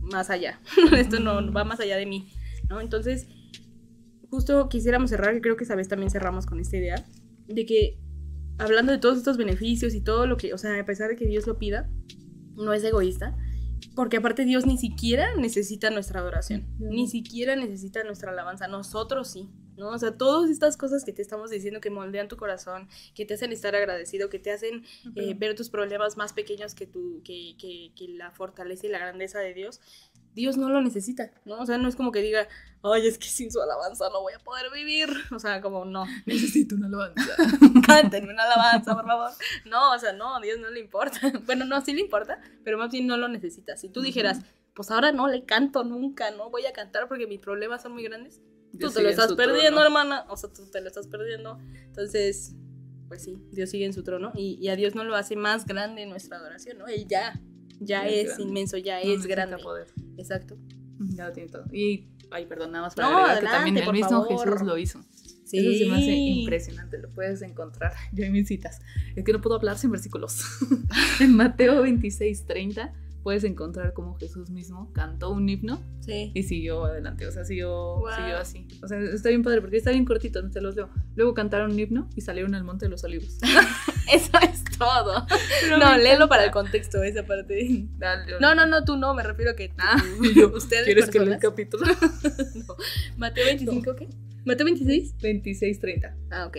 [0.00, 0.60] más allá,
[0.96, 2.34] esto no va más allá de mí,
[2.68, 2.80] ¿no?
[2.80, 3.28] Entonces,
[4.30, 7.04] justo quisiéramos cerrar, que creo que esa vez también cerramos con esta idea,
[7.46, 7.98] de que
[8.58, 11.26] hablando de todos estos beneficios y todo lo que, o sea, a pesar de que
[11.26, 11.90] Dios lo pida,
[12.54, 13.36] no es egoísta,
[13.96, 19.50] porque aparte Dios ni siquiera necesita nuestra adoración, ni siquiera necesita nuestra alabanza, nosotros sí,
[19.76, 19.88] ¿no?
[19.88, 23.34] O sea, todas estas cosas que te estamos diciendo que moldean tu corazón, que te
[23.34, 24.84] hacen estar agradecido, que te hacen
[25.16, 28.98] eh, ver tus problemas más pequeños que, tu, que, que, que la fortaleza y la
[28.98, 29.80] grandeza de Dios,
[30.34, 31.58] Dios no lo necesita, ¿no?
[31.58, 32.46] O sea, no es como que diga,
[32.82, 35.08] ay, es que sin su alabanza no voy a poder vivir.
[35.32, 36.06] O sea, como no.
[36.26, 37.36] Necesito una alabanza.
[37.86, 39.30] Cántenme una alabanza, por favor.
[39.66, 41.18] No, o sea, no, a Dios no le importa.
[41.46, 43.76] Bueno, no, sí le importa, pero más bien no lo necesita.
[43.76, 44.40] Si tú dijeras,
[44.74, 48.04] pues ahora no le canto nunca, no voy a cantar porque mis problemas son muy
[48.04, 48.40] grandes,
[48.78, 50.26] tú te lo estás perdiendo, hermana.
[50.28, 51.58] O sea, tú te lo estás perdiendo.
[51.86, 52.54] Entonces,
[53.08, 55.66] pues sí, Dios sigue en su trono y, y a Dios no lo hace más
[55.66, 56.86] grande nuestra adoración, ¿no?
[56.86, 57.40] Él ya
[57.80, 59.56] ya es, inmenso, ya es grande.
[59.58, 59.88] Poder.
[60.16, 60.56] Exacto.
[60.98, 61.64] Ya lo tiene todo.
[61.72, 65.02] Y, ay, perdón, nada más para agregar que también el mismo Jesús lo hizo.
[65.44, 65.58] Sí.
[65.58, 67.92] Eso se me hace impresionante, lo puedes encontrar.
[68.12, 68.80] Yo en mis citas.
[69.16, 70.44] Es que no puedo hablar sin versículos.
[71.20, 72.92] en Mateo 26, 30
[73.22, 76.32] puedes encontrar como Jesús mismo cantó un himno sí.
[76.34, 78.66] y siguió adelante, o sea, siguió, siguió así.
[78.82, 80.88] O sea, está bien padre porque está bien cortito, no te los leo.
[81.14, 83.38] Luego cantaron un himno y salieron al Monte de los Olivos.
[84.12, 85.26] Eso es todo.
[85.78, 87.86] no, léelo para el contexto, esa parte.
[88.40, 90.02] no, no, no, tú no, me refiero a que ah,
[90.54, 91.84] ustedes ¿Quieres que lea el capítulo?
[92.66, 92.76] no.
[93.16, 94.08] Mateo 25, ¿qué?
[94.44, 95.16] ¿Mateo 26?
[95.20, 96.16] 26, 30.
[96.30, 96.58] Ah, ok.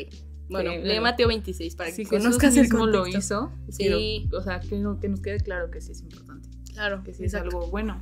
[0.51, 3.51] Bueno, lee Mateo 26 para que conozcas cómo lo hizo.
[3.69, 4.29] Sí.
[4.33, 6.40] o sea, que, que, nos quede claro que sí es importante.
[6.73, 7.03] Claro.
[7.03, 7.99] Que sí es algo bueno.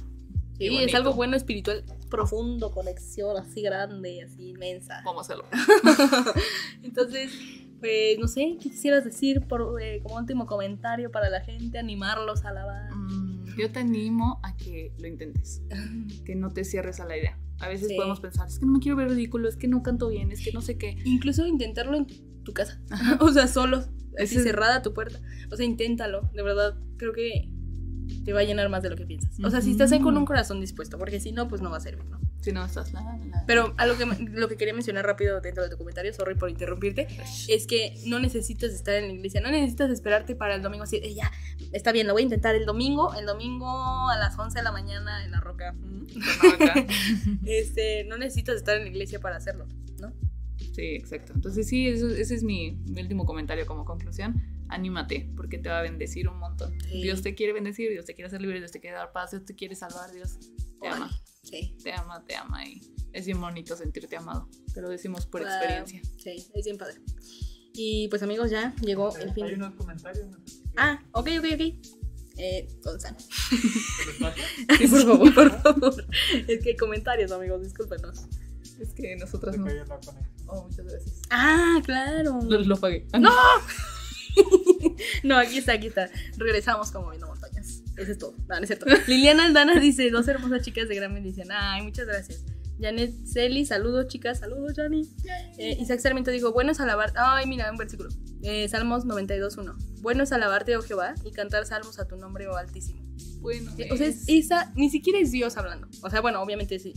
[0.57, 5.01] Sí, es algo bueno, espiritual, profundo, conexión así grande, así inmensa.
[5.05, 5.45] Vamos a hacerlo.
[6.83, 7.31] Entonces,
[7.79, 11.79] pues no sé, ¿qué quisieras decir por, eh, como último comentario para la gente?
[11.79, 12.93] Animarlos a alabar.
[12.93, 15.61] Mm, yo te animo a que lo intentes,
[16.25, 17.39] que no te cierres a la idea.
[17.59, 20.09] A veces podemos pensar, es que no me quiero ver ridículo, es que no canto
[20.09, 20.97] bien, es que no sé qué.
[21.03, 22.07] Incluso intentarlo en
[22.43, 22.81] tu casa,
[23.21, 23.83] o sea, solo,
[24.17, 25.19] así cerrada tu puerta.
[25.51, 27.49] O sea, inténtalo, de verdad, creo que
[28.23, 29.39] te va a llenar más de lo que piensas.
[29.43, 31.77] O sea, si estás ahí con un corazón dispuesto, porque si no, pues no va
[31.77, 32.19] a servir, ¿no?
[32.41, 33.43] Si no estás nada, nada.
[33.47, 36.49] Pero a lo que, lo que quería mencionar rápido dentro de tu comentario, sorry por
[36.49, 37.07] interrumpirte,
[37.47, 40.97] es que no necesitas estar en la iglesia, no necesitas esperarte para el domingo así,
[40.97, 41.31] eh, ya,
[41.71, 44.71] está bien, lo voy a intentar el domingo, el domingo a las 11 de la
[44.71, 45.75] mañana en la roca.
[47.45, 49.67] este, no necesitas estar en la iglesia para hacerlo,
[49.99, 50.13] ¿no?
[50.73, 51.33] Sí, exacto.
[51.33, 55.81] Entonces sí, ese es mi, mi último comentario como conclusión anímate, porque te va a
[55.81, 56.77] bendecir un montón.
[56.89, 59.45] Dios te quiere bendecir, Dios te quiere hacer libre, Dios te quiere dar paz, Dios
[59.45, 60.37] te quiere salvar, Dios
[60.79, 61.09] te ama.
[61.43, 61.75] Sí.
[61.83, 62.81] Te ama, te ama y
[63.13, 64.47] es bien bonito sentirte amado.
[64.73, 66.01] Te lo decimos por experiencia.
[66.17, 67.01] Sí, es bien padre.
[67.73, 69.45] Y pues amigos, ya llegó el fin.
[69.45, 70.27] Hay unos comentarios.
[70.77, 71.61] Ah, ok, ok, ok.
[72.37, 73.17] Eh, Gonzalo.
[73.19, 76.05] sí, por favor, por favor.
[76.47, 78.27] Es que comentarios, amigos, discúlpenos.
[78.79, 79.65] Es que nosotros no.
[80.47, 81.21] Oh, muchas gracias.
[81.29, 82.39] Ah, claro.
[82.43, 83.07] Lo, lo pagué.
[83.19, 83.29] ¡No!
[85.23, 86.09] no, aquí está, aquí está.
[86.37, 87.83] Regresamos como viendo montañas.
[87.97, 88.35] Eso es todo.
[88.47, 88.85] No, no es cierto.
[89.07, 91.49] Liliana Aldana dice: Dos hermosas chicas de gran bendición.
[91.51, 92.43] Ay, muchas gracias.
[92.79, 95.01] Janet Celi, saludos chicas, saludos Jani.
[95.57, 98.09] Eh, Isaac Sarmiento dijo, bueno es alabar, ay mira, un versículo,
[98.41, 102.55] eh, Salmos 92.1, bueno es alabarte, oh Jehová, y cantar salmos a tu nombre, oh
[102.55, 103.01] Altísimo.
[103.41, 103.71] Bueno.
[103.77, 106.93] Eh, o sea, esa ni siquiera es Dios hablando, o sea, bueno, obviamente sí,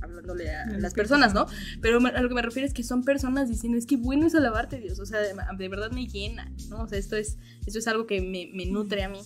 [0.00, 1.46] hablándole a las personas, ¿no?
[1.80, 4.34] Pero a lo que me refiero es que son personas diciendo, es que bueno es
[4.34, 6.82] alabarte, Dios, o sea, de, verdad me llena, ¿no?
[6.82, 9.20] O sea, esto es, esto es algo que me, me nutre a mí.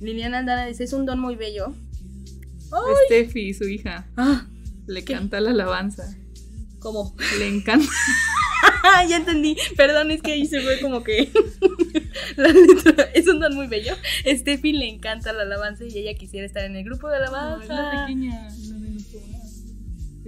[0.00, 1.74] Liliana Andana dice, es un don muy bello.
[3.06, 4.46] Steffi, su hija, ah,
[4.86, 6.16] le canta la alabanza.
[6.78, 7.14] ¿Cómo?
[7.38, 7.86] Le encanta.
[9.08, 9.56] ya entendí.
[9.76, 11.30] Perdón, es que ahí se fue como que
[12.36, 13.94] la letra es un don muy bello.
[14.26, 17.74] Steffi le encanta la alabanza y ella quisiera estar en el grupo de alabanza.
[17.74, 18.48] la pequeña.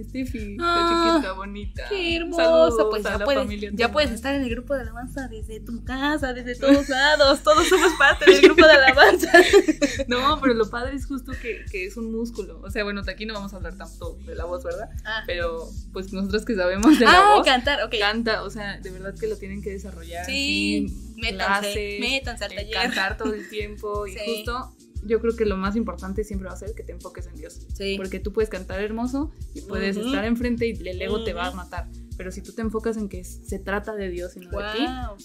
[0.01, 1.83] Steffi, ah, chiquita, bonita.
[1.89, 2.89] Qué hermosa.
[2.89, 6.55] pues ya, puedes, ya puedes estar en el grupo de alabanza desde tu casa, desde
[6.59, 7.43] todos lados.
[7.43, 9.31] Todos somos parte del grupo de alabanza.
[10.07, 12.59] no, pero lo padre es justo que, que, es un músculo.
[12.63, 14.89] O sea, bueno, aquí no vamos a hablar tanto de la voz, ¿verdad?
[15.05, 15.23] Ah.
[15.27, 17.45] Pero pues nosotros que sabemos de la ah, voz.
[17.45, 17.93] cantar, ok.
[17.99, 20.25] Canta, o sea, de verdad que lo tienen que desarrollar.
[20.25, 20.87] Sí,
[21.17, 22.73] métanse, métanse al taller.
[22.73, 24.73] Cantar todo el tiempo y justo
[25.05, 27.67] yo creo que lo más importante siempre va a ser que te enfoques en Dios.
[27.75, 27.95] Sí.
[27.97, 31.51] Porque tú puedes cantar hermoso y puedes estar enfrente y el ego te va a
[31.51, 31.89] matar.
[32.17, 34.65] Pero si tú te enfocas en que se trata de Dios y no de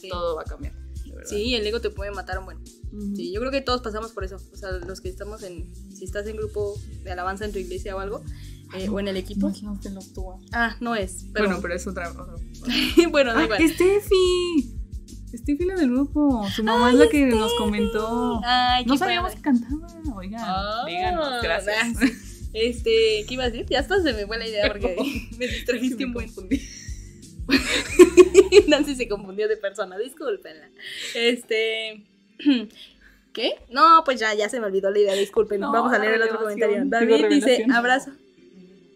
[0.01, 0.75] ti, todo va a cambiar.
[1.25, 2.59] Sí, el ego te puede matar un buen.
[3.17, 4.37] Sí, yo creo que todos pasamos por eso.
[4.53, 5.73] O sea, los que estamos en.
[5.95, 8.23] Si estás en grupo de alabanza en tu iglesia o algo,
[8.75, 9.53] eh, o en el equipo.
[10.53, 11.31] Ah, no es.
[11.33, 12.13] Bueno, pero es otra.
[13.11, 13.69] bueno, da igual.
[13.69, 14.78] ¡Steffi!
[15.37, 16.49] Steffi la del grupo.
[16.55, 18.41] Su mamá es la que nos comentó.
[18.45, 19.87] Ay, no sabíamos que cantaba.
[20.15, 21.99] Oigan, oh, díganos, gracias.
[22.53, 23.67] Este, ¿qué iba a decir?
[23.69, 24.97] Ya hasta se me fue la idea porque
[25.39, 26.29] me distrajiste un buen.
[28.69, 30.71] Nancy se confundió de persona, discúlpenla.
[31.15, 32.07] Este.
[33.33, 33.55] ¿Qué?
[33.71, 35.61] No, pues ya, ya se me olvidó la idea, disculpen.
[35.61, 36.83] Vamos a leer el otro comentario.
[36.87, 38.13] David dice, abrazo.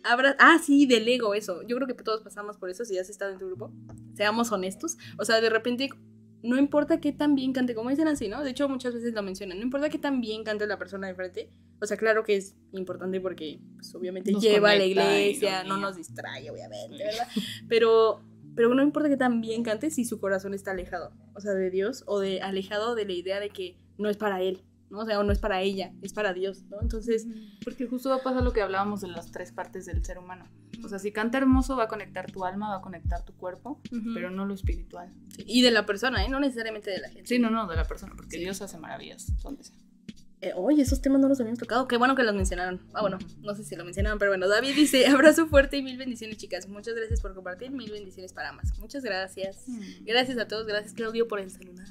[0.04, 1.62] Abra ah, sí, del ego, eso.
[1.62, 3.70] Yo creo que todos pasamos por eso si ya has estado en tu grupo.
[4.14, 4.96] Seamos honestos.
[5.16, 5.90] O sea, de repente,
[6.42, 8.42] no importa qué tan bien cante, como dicen así, ¿no?
[8.42, 9.58] De hecho, muchas veces lo mencionan.
[9.58, 11.50] No importa qué tan bien cante la persona de frente.
[11.80, 15.96] O sea, claro que es importante porque, pues, obviamente, lleva a la iglesia, no nos
[15.96, 17.28] distrae, obviamente, ¿verdad?
[17.68, 18.22] Pero
[18.54, 21.70] pero no importa que tan bien cante si su corazón está alejado, o sea, de
[21.70, 24.62] Dios, o de alejado de la idea de que no es para él,
[24.92, 25.00] ¿no?
[25.00, 26.80] O sea, o no es para ella, es para Dios, ¿no?
[26.80, 27.26] Entonces...
[27.64, 30.46] Porque justo va a pasar lo que hablábamos de las tres partes del ser humano.
[30.84, 33.80] O sea, si canta hermoso va a conectar tu alma, va a conectar tu cuerpo,
[34.14, 35.12] pero no lo espiritual.
[35.38, 36.28] Y de la persona, ¿eh?
[36.28, 37.26] No necesariamente de la gente.
[37.26, 39.76] Sí, no, no, de la persona, porque Dios hace maravillas donde sea.
[40.42, 41.86] Eh, oye, esos temas no los habíamos tocado.
[41.86, 42.80] Qué bueno que los mencionaron.
[42.94, 45.96] Ah, bueno, no sé si lo mencionaron, pero bueno, David dice, abrazo fuerte y mil
[45.96, 46.68] bendiciones, chicas.
[46.68, 48.76] Muchas gracias por compartir, mil bendiciones para más.
[48.78, 49.68] Muchas gracias.
[49.68, 50.04] Mm.
[50.04, 51.86] Gracias a todos, gracias Claudio por el celular.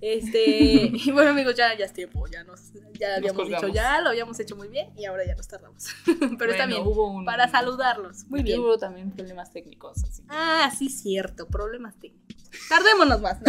[0.00, 4.10] Este, y bueno amigos, ya, ya es tiempo, ya nos, ya habíamos dicho ya, lo
[4.10, 5.88] habíamos hecho muy bien y ahora ya nos tardamos.
[6.38, 6.82] Pero está bien,
[7.24, 8.24] para saludarlos.
[8.28, 8.60] Muy bien.
[8.60, 10.04] Hubo también problemas técnicos.
[10.04, 12.29] Así Ah, sí, cierto, problemas técnicos.
[12.68, 13.38] Tardémonos más.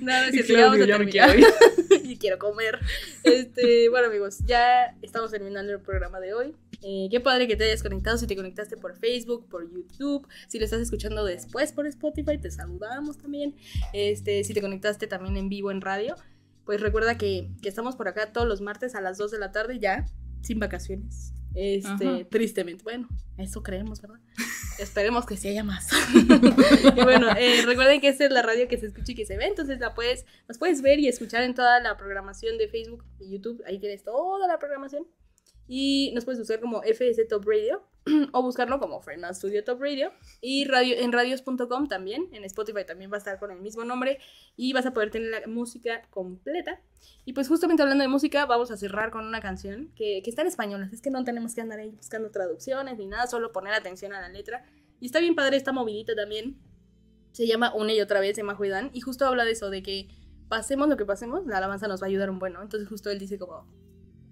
[0.00, 0.52] No, no es cierto.
[0.52, 1.36] ya vamos a terminar.
[2.04, 2.78] y quiero comer.
[3.22, 6.54] Este, bueno amigos, ya estamos terminando el programa de hoy.
[6.82, 8.16] Eh, qué padre que te hayas conectado.
[8.18, 12.50] Si te conectaste por Facebook, por YouTube, si lo estás escuchando después por Spotify, te
[12.50, 13.56] saludamos también.
[13.92, 16.14] Este, si te conectaste también en vivo en radio,
[16.64, 19.52] pues recuerda que, que estamos por acá todos los martes a las 2 de la
[19.52, 20.06] tarde ya,
[20.42, 21.32] sin vacaciones.
[21.60, 22.84] Este, tristemente.
[22.84, 24.20] Bueno, eso creemos, ¿verdad?
[24.78, 25.88] Esperemos que sí haya más.
[26.14, 29.36] y bueno, eh, recuerden que esta es la radio que se escucha y que se
[29.36, 33.04] ve, entonces la puedes, nos puedes ver y escuchar en toda la programación de Facebook
[33.18, 33.60] y YouTube.
[33.66, 35.04] Ahí tienes toda la programación.
[35.66, 37.82] Y nos puedes buscar como FS Top Radio
[38.32, 40.12] o buscarlo como Fernand Studio Top Radio.
[40.40, 44.18] Y radio, en radios.com también, en Spotify también va a estar con el mismo nombre
[44.56, 46.80] y vas a poder tener la música completa.
[47.24, 50.42] Y pues justamente hablando de música, vamos a cerrar con una canción que, que está
[50.42, 53.52] en español, así es que no tenemos que andar ahí buscando traducciones ni nada, solo
[53.52, 54.64] poner atención a la letra.
[55.00, 56.58] Y está bien padre, está movidita también.
[57.32, 60.08] Se llama Una y otra vez de Majo y justo habla de eso, de que
[60.48, 62.62] pasemos lo que pasemos, la alabanza nos va a ayudar un bueno.
[62.62, 63.66] Entonces justo él dice como,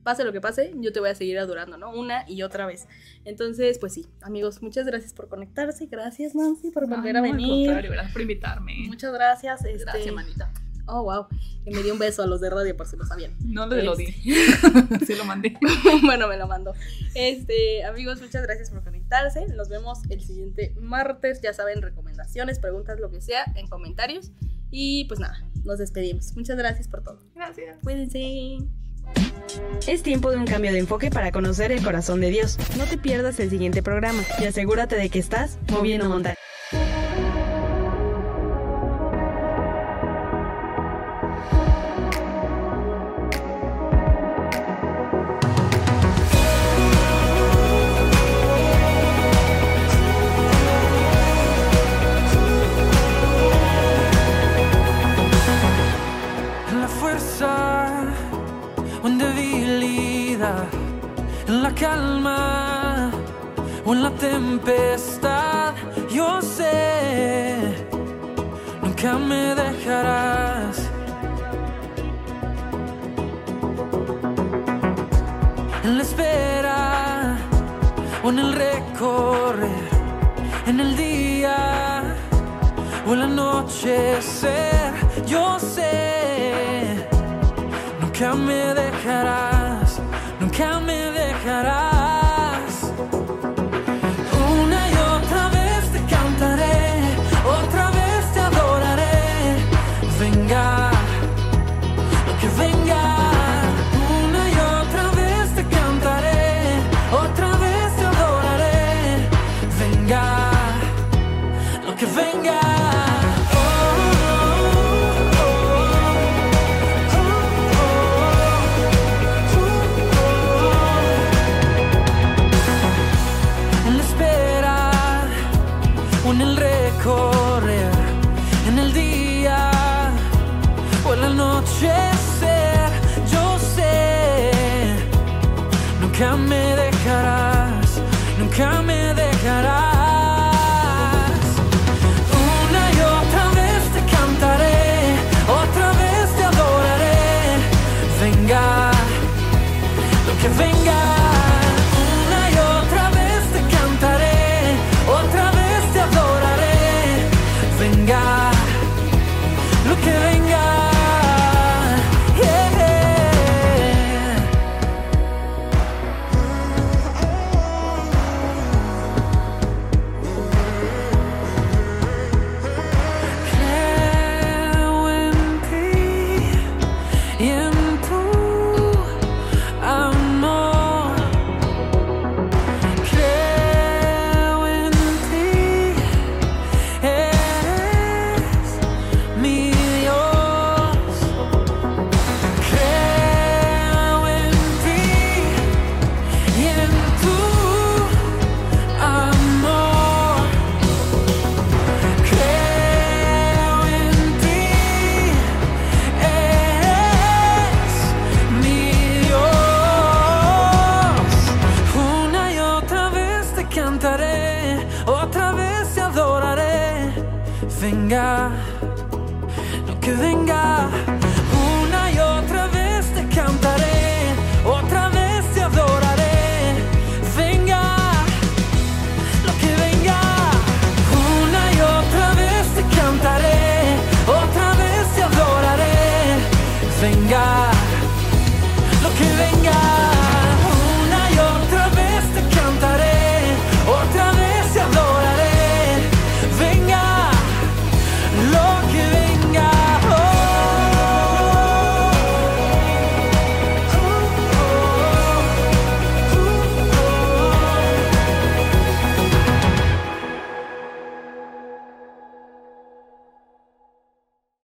[0.07, 1.91] pase lo que pase, yo te voy a seguir adorando, ¿no?
[1.91, 2.87] Una y otra vez.
[3.25, 5.87] Entonces, pues sí, amigos, muchas gracias por conectarse.
[5.87, 7.73] Gracias, Nancy, por volver a venir.
[7.73, 8.85] gracias por invitarme.
[8.87, 9.65] Muchas gracias.
[9.65, 9.83] Este...
[9.83, 10.53] Gracias, manita.
[10.87, 11.27] Oh, wow.
[11.65, 13.35] Y me dio un beso a los de radio por si lo sabían.
[13.45, 14.15] No le lo di.
[14.25, 15.05] Este.
[15.07, 15.59] sí lo mandé.
[16.05, 16.73] bueno, me lo mandó.
[17.17, 19.49] Este, amigos, muchas gracias por conectarse.
[19.49, 21.41] Nos vemos el siguiente martes.
[21.43, 24.31] Ya saben, recomendaciones, preguntas, lo que sea, en comentarios.
[24.71, 26.37] Y pues nada, nos despedimos.
[26.37, 27.19] Muchas gracias por todo.
[27.35, 27.79] Gracias.
[27.83, 28.59] Cuídense.
[29.87, 32.59] Es tiempo de un cambio de enfoque para conocer el corazón de Dios.
[32.77, 36.39] No te pierdas el siguiente programa y asegúrate de que estás moviendo montañas.